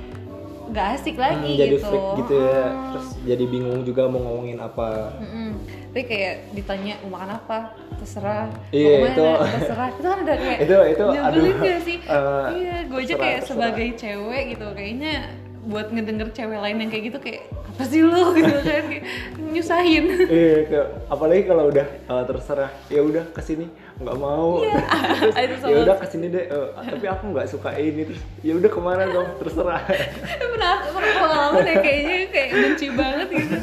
nggak 0.69 0.87
asik 0.95 1.17
lagi 1.17 1.49
Hmm, 1.49 1.59
jadi 1.59 1.75
gitu. 1.75 1.87
freak 1.87 2.07
gitu 2.19 2.35
ya, 2.39 2.63
Hmm. 2.63 2.85
terus 2.89 3.07
jadi 3.23 3.45
bingung 3.45 3.81
juga 3.83 4.03
mau 4.05 4.21
ngomongin 4.21 4.59
apa. 4.59 5.17
Mm-mm. 5.17 5.51
Tapi 5.89 6.03
kayak 6.05 6.35
ditanya 6.53 6.95
mau 7.01 7.11
makan 7.13 7.31
apa, 7.35 7.59
terserah. 7.97 8.47
Iya, 8.71 8.87
ke 8.87 8.99
mana, 9.01 9.09
itu- 9.11 9.39
terserah. 9.51 9.89
Itu 9.91 10.01
kan 10.05 10.19
udah 10.21 10.37
kayak 10.37 10.59
Itu- 10.65 10.87
itu, 10.87 11.05
aduh, 11.09 11.43
gak 11.59 11.81
sih? 11.83 11.97
eh, 12.15 12.47
iya, 12.55 12.77
gue 12.85 13.01
aja 13.01 13.15
kayak 13.15 13.39
terserah. 13.41 13.49
sebagai 13.49 13.89
cewek 13.95 14.43
gitu, 14.51 14.67
kayaknya 14.71 15.13
buat 15.61 15.87
ngedenger 15.89 16.29
cewek 16.31 16.59
lain 16.59 16.77
yang 16.79 16.89
kayak 16.89 17.05
gitu 17.07 17.19
kayak 17.19 17.43
apa 17.69 17.83
sih 17.85 18.01
lu 18.01 18.25
gitu 18.39 18.57
kan 18.59 18.85
kayak 18.87 19.05
nyusahin. 19.39 20.05
Iya, 20.23 20.57
ke- 20.65 20.91
apalagi 21.07 21.43
kalau 21.45 21.65
udah 21.67 21.87
eh, 21.89 22.25
terserah, 22.27 22.71
ya 22.87 23.01
udah 23.01 23.25
ke 23.27 23.41
sini 23.41 23.67
nggak 23.99 24.17
mau. 24.19 24.63
Iya, 24.63 24.79
ya 25.75 25.77
udah 25.83 25.97
ke 25.99 26.07
sini 26.07 26.27
deh, 26.31 26.47
eh, 26.47 26.69
tapi 26.75 27.07
aku 27.11 27.25
nggak 27.35 27.49
suka 27.51 27.75
ini 27.75 28.07
terus. 28.07 28.23
Ya 28.47 28.53
udah 28.55 28.71
ke 28.71 28.81
mana 28.81 29.03
dong, 29.11 29.29
terserah. 29.43 29.83
pernah 30.55 30.75
pernah 30.87 31.15
pengalaman 31.19 31.65
ya 31.67 31.77
kayaknya 31.83 32.17
kayak 32.31 32.49
benci 32.55 32.87
banget 32.95 33.29
gitu. 33.35 33.57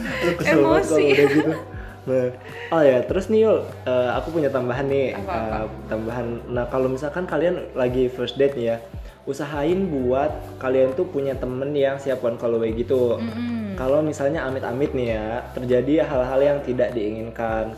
Emosi. 0.44 1.06
udah 1.16 1.28
gitu. 1.32 1.54
Nah, 2.06 2.30
oh 2.70 2.84
ya, 2.86 3.02
terus 3.02 3.34
nih 3.34 3.50
Yul, 3.50 3.66
eh, 3.66 4.10
aku 4.14 4.38
punya 4.38 4.54
tambahan 4.54 4.86
nih, 4.86 5.18
Apa-apa? 5.18 5.58
eh, 5.66 5.68
tambahan. 5.90 6.28
Nah, 6.54 6.66
kalau 6.70 6.86
misalkan 6.86 7.26
kalian 7.26 7.74
lagi 7.74 8.14
first 8.14 8.38
date 8.38 8.54
nih 8.54 8.78
ya, 8.78 8.78
usahain 9.26 9.90
buat 9.90 10.30
kalian 10.62 10.94
tuh 10.94 11.10
punya 11.10 11.34
temen 11.34 11.74
yang 11.74 11.98
siap 11.98 12.22
one 12.22 12.38
call 12.38 12.54
away 12.62 12.78
gitu. 12.78 13.18
Mm-mm. 13.18 13.74
Kalau 13.74 14.06
misalnya 14.06 14.46
amit-amit 14.46 14.94
nih 14.94 15.18
ya, 15.18 15.50
terjadi 15.58 16.06
hal-hal 16.06 16.40
yang 16.46 16.58
tidak 16.62 16.94
diinginkan. 16.94 17.74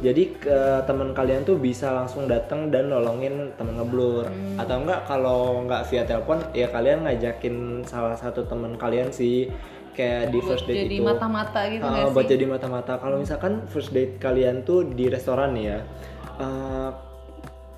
Jadi 0.00 0.32
ke 0.34 0.58
teman 0.84 1.12
kalian 1.12 1.44
tuh 1.44 1.56
bisa 1.56 1.92
langsung 1.92 2.24
datang 2.24 2.68
dan 2.68 2.88
nolongin 2.88 3.52
temen 3.54 3.76
ngeblur. 3.76 4.24
Hmm. 4.24 4.56
Atau 4.56 4.80
enggak 4.80 5.04
kalau 5.04 5.60
enggak 5.60 5.84
via 5.86 6.02
telepon 6.02 6.40
ya 6.50 6.66
kalian 6.66 7.04
ngajakin 7.04 7.56
salah 7.84 8.16
satu 8.16 8.44
teman 8.44 8.74
kalian 8.74 9.12
sih 9.12 9.52
kayak 9.90 10.30
di 10.30 10.40
first 10.40 10.64
date 10.64 10.86
jadi 10.86 10.96
itu. 10.96 11.04
mata-mata 11.04 11.60
gitu 11.66 11.82
Ah, 11.82 11.90
nggak 11.92 12.14
buat 12.14 12.24
sih? 12.24 12.32
jadi 12.32 12.44
mata-mata. 12.46 12.92
Kalau 12.96 13.16
misalkan 13.16 13.52
first 13.66 13.90
date 13.90 14.16
kalian 14.16 14.62
tuh 14.62 14.86
di 14.86 15.06
restoran 15.06 15.52
ya, 15.52 15.84
eh, 16.38 16.90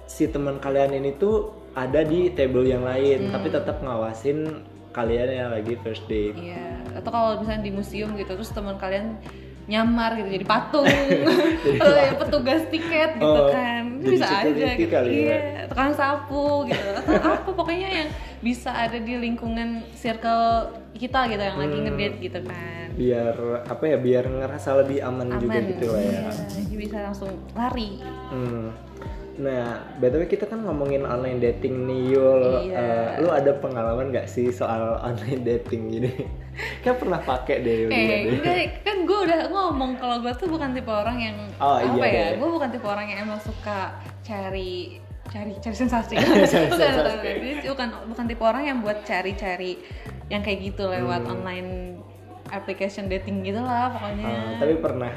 si 0.04 0.28
teman 0.28 0.56
kalian 0.56 0.92
ini 0.94 1.16
tuh 1.16 1.50
ada 1.72 2.04
di 2.04 2.28
table 2.30 2.62
yang 2.62 2.84
lain, 2.84 3.26
Hmm. 3.26 3.32
tapi 3.32 3.48
tetap 3.48 3.80
ngawasin 3.80 4.60
kalian 4.92 5.28
yang 5.32 5.50
lagi 5.50 5.72
first 5.80 6.04
date. 6.04 6.36
Iya, 6.36 6.84
atau 6.94 7.08
kalau 7.08 7.40
misalnya 7.40 7.64
di 7.64 7.72
museum 7.72 8.12
gitu 8.12 8.28
terus 8.30 8.52
teman 8.52 8.76
kalian 8.76 9.16
nyamar 9.64 10.14
gitu 10.14 10.28
jadi 10.32 10.44
patung 10.44 10.86
atau 11.78 11.94
ya 11.94 12.12
petugas 12.16 12.62
tiket 12.66 13.10
gitu 13.14 13.30
Oh, 13.38 13.46
kan 13.48 13.82
bisa 13.96 14.26
aja 14.42 14.50
gitu 14.74 14.86
kali 14.88 15.08
ya. 15.08 15.14
iya 15.14 15.38
tukang 15.66 15.92
sapu 15.92 16.66
gitu 16.66 16.88
atau 16.98 17.14
apa 17.14 17.48
pokoknya 17.48 17.88
yang 17.94 18.08
bisa 18.38 18.70
ada 18.70 18.96
di 18.96 19.14
lingkungan 19.16 19.68
circle 19.92 20.66
kita 20.92 21.26
gitu 21.26 21.38
yang 21.40 21.56
lagi 21.56 21.76
Hmm. 21.76 21.86
ngedate 21.88 22.16
gitu 22.20 22.40
kan 22.42 22.70
Biar 22.92 23.32
apa 23.64 23.84
ya? 23.86 23.96
Biar 23.96 24.24
ngerasa 24.26 24.76
lebih 24.76 25.00
aman, 25.00 25.24
juga 25.32 25.56
aman 25.56 25.64
gitu 25.66 25.86
lah 25.88 26.02
ya. 26.02 26.12
Iya, 26.12 26.30
jadi 26.52 26.74
bisa 26.76 26.96
langsung 27.00 27.30
lari 27.52 27.90
Hmm. 28.28 28.68
Nah, 29.42 29.66
btw 29.98 30.22
kita 30.28 30.46
kan 30.46 30.62
ngomongin 30.62 31.02
online 31.02 31.42
dating 31.42 31.82
nih 31.82 32.14
Yul. 32.14 32.42
Iya. 32.64 32.78
Eh, 32.78 33.08
lu 33.18 33.28
ada 33.28 33.52
pengalaman 33.54 34.14
gak 34.14 34.26
sih 34.26 34.48
soal 34.48 34.96
online 35.02 35.42
dating 35.42 35.90
gini? 35.90 36.12
Kayak 36.80 37.02
pernah 37.02 37.18
pakai 37.18 37.56
deh 37.58 37.76
Yul, 37.82 37.90
Eh, 37.90 38.20
enggak, 38.30 38.86
kan 38.86 38.96
gue 39.02 39.18
udah 39.20 39.40
ngomong 39.50 39.98
kalau 39.98 40.22
gue 40.22 40.32
tuh 40.32 40.46
bukan 40.46 40.70
tipe 40.70 40.88
orang 40.88 41.18
yang 41.18 41.36
Oh, 41.58 41.74
apa 41.74 41.90
iya 41.92 42.06
ya, 42.06 42.26
deh. 42.30 42.38
gue 42.38 42.48
bukan 42.48 42.68
tipe 42.70 42.86
orang 42.86 43.06
yang 43.08 43.18
emang 43.20 43.40
suka 43.40 43.98
cari 44.22 45.02
cari 45.24 45.52
cari 45.58 45.76
sensasi. 45.76 46.14
Bukan, 46.20 46.68
bukan, 46.68 46.92
bukan 47.64 47.88
bukan 48.06 48.24
tipe 48.26 48.42
orang 48.42 48.62
yang 48.64 48.78
buat 48.78 49.00
cari-cari 49.02 49.80
yang 50.28 50.40
kayak 50.40 50.60
gitu 50.62 50.84
lewat 50.84 51.24
Hmm. 51.24 51.32
online 51.34 51.70
application 52.46 53.08
dating 53.08 53.40
gitu 53.40 53.58
lah 53.58 53.88
pokoknya. 53.90 54.28
Ah, 54.28 54.52
tapi 54.60 54.76
pernah. 54.76 55.08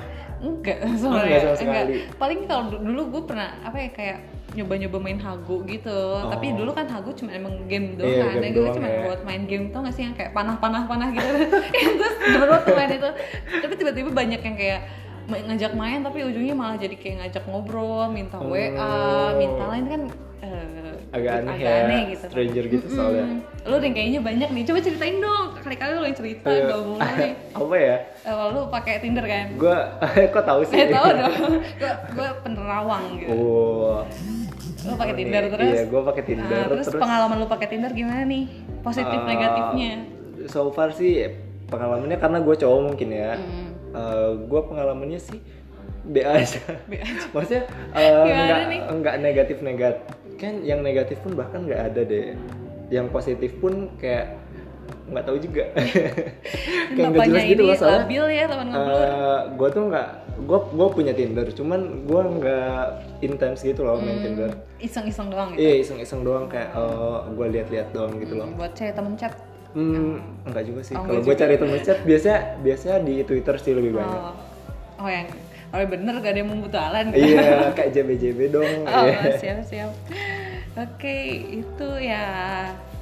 Enggak 0.48 0.78
enggak 0.80 0.98
sebenarnya 0.98 1.38
enggak. 1.38 1.58
sekali. 1.58 1.94
Paling 2.16 2.40
kalau 2.46 2.64
du- 2.68 2.82
dulu 2.82 3.02
gue 3.10 3.24
pernah 3.26 3.50
apa 3.60 3.78
ya 3.78 3.90
kayak 3.92 4.18
nyoba-nyoba 4.54 4.98
main 4.98 5.18
hago 5.18 5.58
gitu. 5.64 6.00
Tapi 6.24 6.46
Oh. 6.48 6.56
dulu 6.56 6.72
kan 6.72 6.88
hago 6.88 7.12
cuma 7.12 7.32
emang 7.32 7.66
game 7.66 7.96
doang 7.96 8.08
Iya, 8.08 8.24
kan. 8.24 8.32
game 8.32 8.42
Dan 8.42 8.50
gue 8.54 8.68
cuma 8.72 8.88
ya. 8.88 9.00
buat 9.04 9.22
main 9.22 9.44
game 9.44 9.66
tau 9.68 9.82
gak 9.82 9.92
sih 9.92 10.04
yang 10.04 10.14
kayak 10.14 10.32
panah-panah-panah 10.32 11.08
gitu. 11.12 11.28
yang 11.82 11.94
terus 11.96 12.16
download 12.24 12.62
tuh 12.64 12.74
main 12.74 12.90
itu. 12.90 13.10
Tapi 13.58 13.74
tiba-tiba 13.76 14.10
banyak 14.12 14.40
yang 14.40 14.56
kayak 14.56 14.82
ngajak 15.26 15.74
main 15.74 16.00
tapi 16.00 16.22
ujungnya 16.22 16.54
malah 16.54 16.78
jadi 16.78 16.94
kayak 16.94 17.16
ngajak 17.20 17.44
ngobrol, 17.46 18.06
minta 18.08 18.38
Oh. 18.38 18.48
WA, 18.48 18.94
minta 19.34 19.64
lain 19.66 19.86
kan 19.86 20.02
eh, 20.40 20.85
Agak 21.16 21.32
aneh 21.40 21.56
ya, 21.58 21.76
gitu. 22.12 22.26
stranger 22.28 22.66
gitu 22.68 22.86
Mm-mm. 22.86 22.98
soalnya. 23.00 23.26
Lu 23.64 23.76
yang 23.80 23.96
kayaknya 23.96 24.20
banyak 24.20 24.50
nih. 24.52 24.64
Coba 24.68 24.80
ceritain 24.84 25.18
dong. 25.18 25.48
Kali-kali 25.56 25.92
lu 25.96 26.04
yang 26.04 26.18
cerita 26.18 26.50
Ayo. 26.52 26.68
gak 26.68 26.80
mulu 26.84 27.00
nih. 27.00 27.34
apa 27.56 27.76
ya? 27.80 27.96
Eh, 28.22 28.46
lu 28.52 28.62
pakai 28.68 28.94
Tinder 29.00 29.26
kan? 29.26 29.46
Gua 29.56 29.78
kok 30.36 30.44
tahu 30.44 30.62
sih? 30.68 30.76
Saya 30.76 30.88
tahu 30.92 31.08
dong. 31.16 31.34
Gue 31.80 31.92
gue 32.12 32.30
penerawang 32.44 33.04
gitu. 33.16 33.32
Oh. 33.32 33.98
Lu 34.86 34.94
pakai 34.94 35.14
Oh, 35.14 35.18
Tinder 35.18 35.44
terus? 35.50 35.72
Iya, 35.72 35.84
gua 35.88 36.02
pakai 36.06 36.24
Tinder 36.28 36.62
Nah, 36.62 36.70
terus, 36.70 36.88
pengalaman 36.94 37.36
lu 37.40 37.48
pakai 37.48 37.68
Tinder 37.68 37.92
gimana 37.92 38.22
nih? 38.22 38.44
Positif 38.84 39.18
Uh, 39.18 39.26
negatifnya? 39.26 39.94
So 40.46 40.70
far 40.70 40.92
sih 40.92 41.26
pengalamannya 41.66 42.20
karena 42.20 42.38
gue 42.38 42.56
cowok 42.56 42.80
mungkin 42.84 43.10
ya. 43.10 43.34
Hmm. 43.34 43.72
gue 44.46 44.62
pengalamannya 44.62 45.18
sih 45.18 45.40
B 46.06 46.22
aja. 46.22 46.62
B 46.86 47.02
aja. 47.02 47.26
Maksudnya 47.34 47.64
eh, 47.96 48.14
Gimana 48.22 48.44
nggak 48.46 48.62
nih? 48.68 48.80
nggak 48.94 49.16
negatif 49.24 49.58
negatif. 49.64 50.06
Kan 50.36 50.62
yang 50.62 50.84
negatif 50.84 51.22
pun 51.24 51.34
bahkan 51.34 51.64
nggak 51.66 51.82
ada 51.94 52.02
deh. 52.04 52.36
Yang 52.92 53.08
positif 53.12 53.52
pun 53.58 53.92
kayak 53.98 54.38
nggak 55.06 55.24
tahu 55.26 55.38
juga. 55.38 55.64
kayak 56.96 57.10
nggak 57.14 57.28
jelas 57.30 57.46
gitu 57.46 57.64
loh 57.66 57.76
soalnya. 57.78 58.02
labil 58.06 58.26
ya 58.30 58.44
teman 58.50 58.68
ngeblur. 58.74 59.10
gue 59.56 59.70
tuh 59.70 59.84
nggak 59.90 60.10
gue 60.36 60.60
gue 60.76 60.88
punya 60.92 61.14
Tinder 61.16 61.48
cuman 61.48 61.80
gue 62.04 62.22
nggak 62.44 62.84
intens 63.24 63.64
gitu 63.64 63.88
loh 63.88 63.96
main 64.04 64.20
Tinder 64.20 64.52
Iseng-iseng 64.84 65.32
doang 65.32 65.56
gitu. 65.56 65.64
iya 65.64 65.74
iseng-iseng 65.80 66.22
doang 66.28 66.46
kayak 66.52 66.76
gue 67.32 67.48
lihat-lihat 67.56 67.88
doang 67.96 68.20
gitu 68.20 68.36
loh 68.36 68.52
Buat 68.60 68.76
cari 68.76 68.92
temen 68.92 69.16
chat. 69.16 69.34
Hmm, 69.76 70.24
enggak 70.48 70.72
juga 70.72 70.82
sih. 70.88 70.96
Oh, 70.96 71.04
Kalau 71.04 71.20
gue 71.20 71.36
cari 71.36 71.56
temen 71.60 71.80
chat 71.84 72.00
biasanya 72.08 72.40
biasanya 72.64 72.98
di 73.04 73.16
Twitter 73.28 73.56
sih 73.60 73.76
lebih 73.76 74.00
banyak. 74.00 74.22
Oh, 74.24 75.04
oh 75.04 75.10
yang 75.12 75.28
kalau 75.76 75.92
bener 75.92 76.14
gak 76.24 76.32
ada 76.32 76.40
yang 76.40 76.52
membutuhalan. 76.56 77.06
Iya, 77.12 77.76
kayak 77.76 77.92
JB-JB 77.92 78.40
dong. 78.48 78.88
Oh, 78.88 79.04
Iya. 79.04 79.36
siap 79.36 79.60
siap. 79.68 79.92
Oke, 80.76 81.20
itu 81.60 81.90
ya 82.00 82.24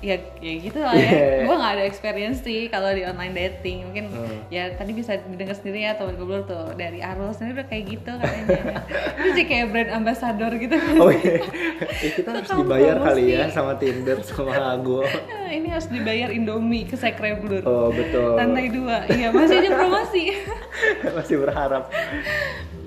ya 0.03 0.19
ya 0.43 0.53
gitu 0.59 0.77
lah 0.77 0.91
ya. 0.93 1.07
Yeah. 1.07 1.47
gue 1.47 1.55
nggak 1.55 1.73
ada 1.79 1.83
experience 1.87 2.43
sih 2.43 2.67
kalau 2.67 2.91
di 2.91 3.07
online 3.07 3.31
dating. 3.31 3.87
Mungkin 3.87 4.05
Hmm. 4.11 4.37
ya 4.51 4.75
tadi 4.75 4.91
bisa 4.91 5.15
didengar 5.23 5.55
sendiri 5.55 5.87
ya 5.87 5.95
teman 5.95 6.19
ngobrol 6.19 6.43
tuh 6.43 6.75
dari 6.75 6.99
Arul 6.99 7.31
sendiri 7.31 7.63
udah 7.63 7.67
kayak 7.71 7.83
gitu 7.87 8.11
katanya. 8.11 8.83
Itu 9.15 9.29
sih 9.31 9.45
kayak 9.47 9.65
brand 9.71 9.91
ambassador 9.95 10.51
gitu. 10.53 10.75
Oh 10.99 11.07
iya. 11.09 11.39
Eh, 12.03 12.11
kita 12.11 12.35
harus 12.35 12.51
dibayar 12.51 12.99
kali 12.99 13.31
ya 13.31 13.47
sama 13.47 13.79
Tinder 13.79 14.19
sama 14.21 14.51
Hago. 14.51 15.07
Ini 15.53 15.69
harus 15.69 15.87
dibayar 15.87 16.33
Indomie 16.33 16.83
ke 16.83 16.97
Sekre 16.97 17.37
Blur 17.37 17.61
oh 17.63 17.87
betul. 17.93 18.35
Lantai 18.35 18.67
dua. 18.67 19.05
Iya 19.07 19.31
masih 19.31 19.61
ada 19.61 19.69
promosi. 19.71 20.23
Masih 21.17 21.37
berharap. 21.39 21.87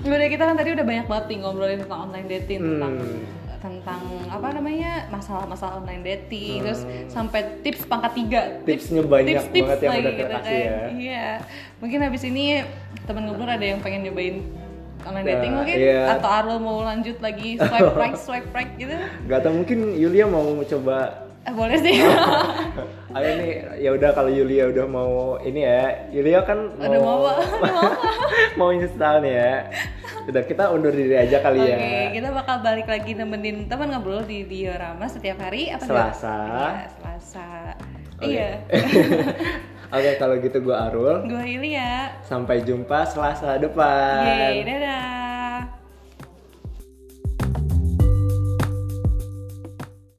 Udah 0.02 0.29
kita 0.29 0.42
kan 0.44 0.55
tadi 0.55 0.74
udah 0.74 0.85
banyak 0.85 1.07
banget 1.07 1.38
ngobrolin 1.38 1.79
tentang 1.81 2.11
online 2.11 2.29
dating 2.29 2.59
tentang 2.61 2.92
Hmm. 2.98 3.46
Tentang 3.61 4.01
apa 4.29 4.49
namanya 4.53 5.09
masalah-masalah 5.09 5.81
online 5.81 6.03
dating 6.05 6.62
terus 6.62 6.83
sampai 7.09 7.61
tips 7.64 7.85
pangkat 7.88 8.12
tiga. 8.14 8.42
Hmm. 8.42 8.64
Tipsnya 8.66 9.03
banyak 9.05 9.35
banget 9.53 9.79
yang 9.83 9.92
udah 10.01 10.14
kita 10.14 10.31
kasih 10.40 10.59
ya. 10.61 10.79
iya. 10.97 11.29
Mungkin 11.81 11.99
habis 12.05 12.23
ini 12.25 12.62
temen 13.05 13.29
ngobrol 13.29 13.49
ada 13.49 13.64
yang 13.64 13.81
pengen 13.81 14.09
nyobain 14.09 14.42
online 15.07 15.27
Nah, 15.27 15.33
dating 15.38 15.53
mungkin? 15.55 15.77
iya. 15.79 16.03
atau 16.19 16.29
Arlo 16.29 16.57
mau 16.59 16.83
lanjut 16.83 17.16
lagi 17.23 17.61
swipe 17.61 17.95
right 17.95 18.19
swipe 18.19 18.49
right 18.51 18.73
gitu? 18.75 18.97
Gak 19.31 19.38
tau 19.47 19.53
mungkin 19.55 19.95
Yulia 19.95 20.27
mau 20.27 20.42
coba. 20.66 21.27
Eh, 21.47 21.55
boleh 21.55 21.79
sih 21.79 21.95
Ayo 23.16 23.31
nih, 23.40 23.52
ya 23.81 23.90
udah 23.96 24.11
kalau 24.12 24.29
Yulia 24.29 24.68
udah 24.68 24.85
mau 24.85 25.40
ini 25.40 25.64
ya, 25.64 26.05
Yulia 26.12 26.44
kan 26.44 26.68
mau 26.76 26.85
Udah 26.85 27.00
mau 27.00 27.18
mau 27.64 27.83
mau 28.61 28.70
install 28.76 29.24
nih 29.24 29.33
ya. 29.40 29.52
Udah 30.29 30.42
kita 30.44 30.68
undur 30.68 30.92
diri 30.92 31.16
aja 31.16 31.40
kali 31.40 31.64
Oke, 31.64 31.72
ya. 31.72 32.12
kita 32.12 32.29
bakal 32.29 32.61
balik 32.61 32.85
lagi 32.85 33.16
nemenin 33.16 33.72
teman 33.72 33.88
ngobrol 33.88 34.20
di 34.20 34.44
diorama 34.44 35.09
setiap 35.09 35.40
hari 35.40 35.72
apa 35.72 35.88
Selasa. 35.88 36.37
Iya, 36.37 36.87
Selasa. 36.92 37.48
Oke. 38.20 38.29
Iya. 38.29 38.50
Oke, 39.96 40.11
kalau 40.20 40.35
gitu 40.42 40.59
gua 40.61 40.90
Arul. 40.90 41.24
Gue 41.24 41.44
Ilya. 41.57 42.20
Sampai 42.26 42.61
jumpa 42.66 43.07
Selasa 43.09 43.57
depan. 43.57 44.29
Yeay, 44.29 44.66
dadah. 44.66 45.26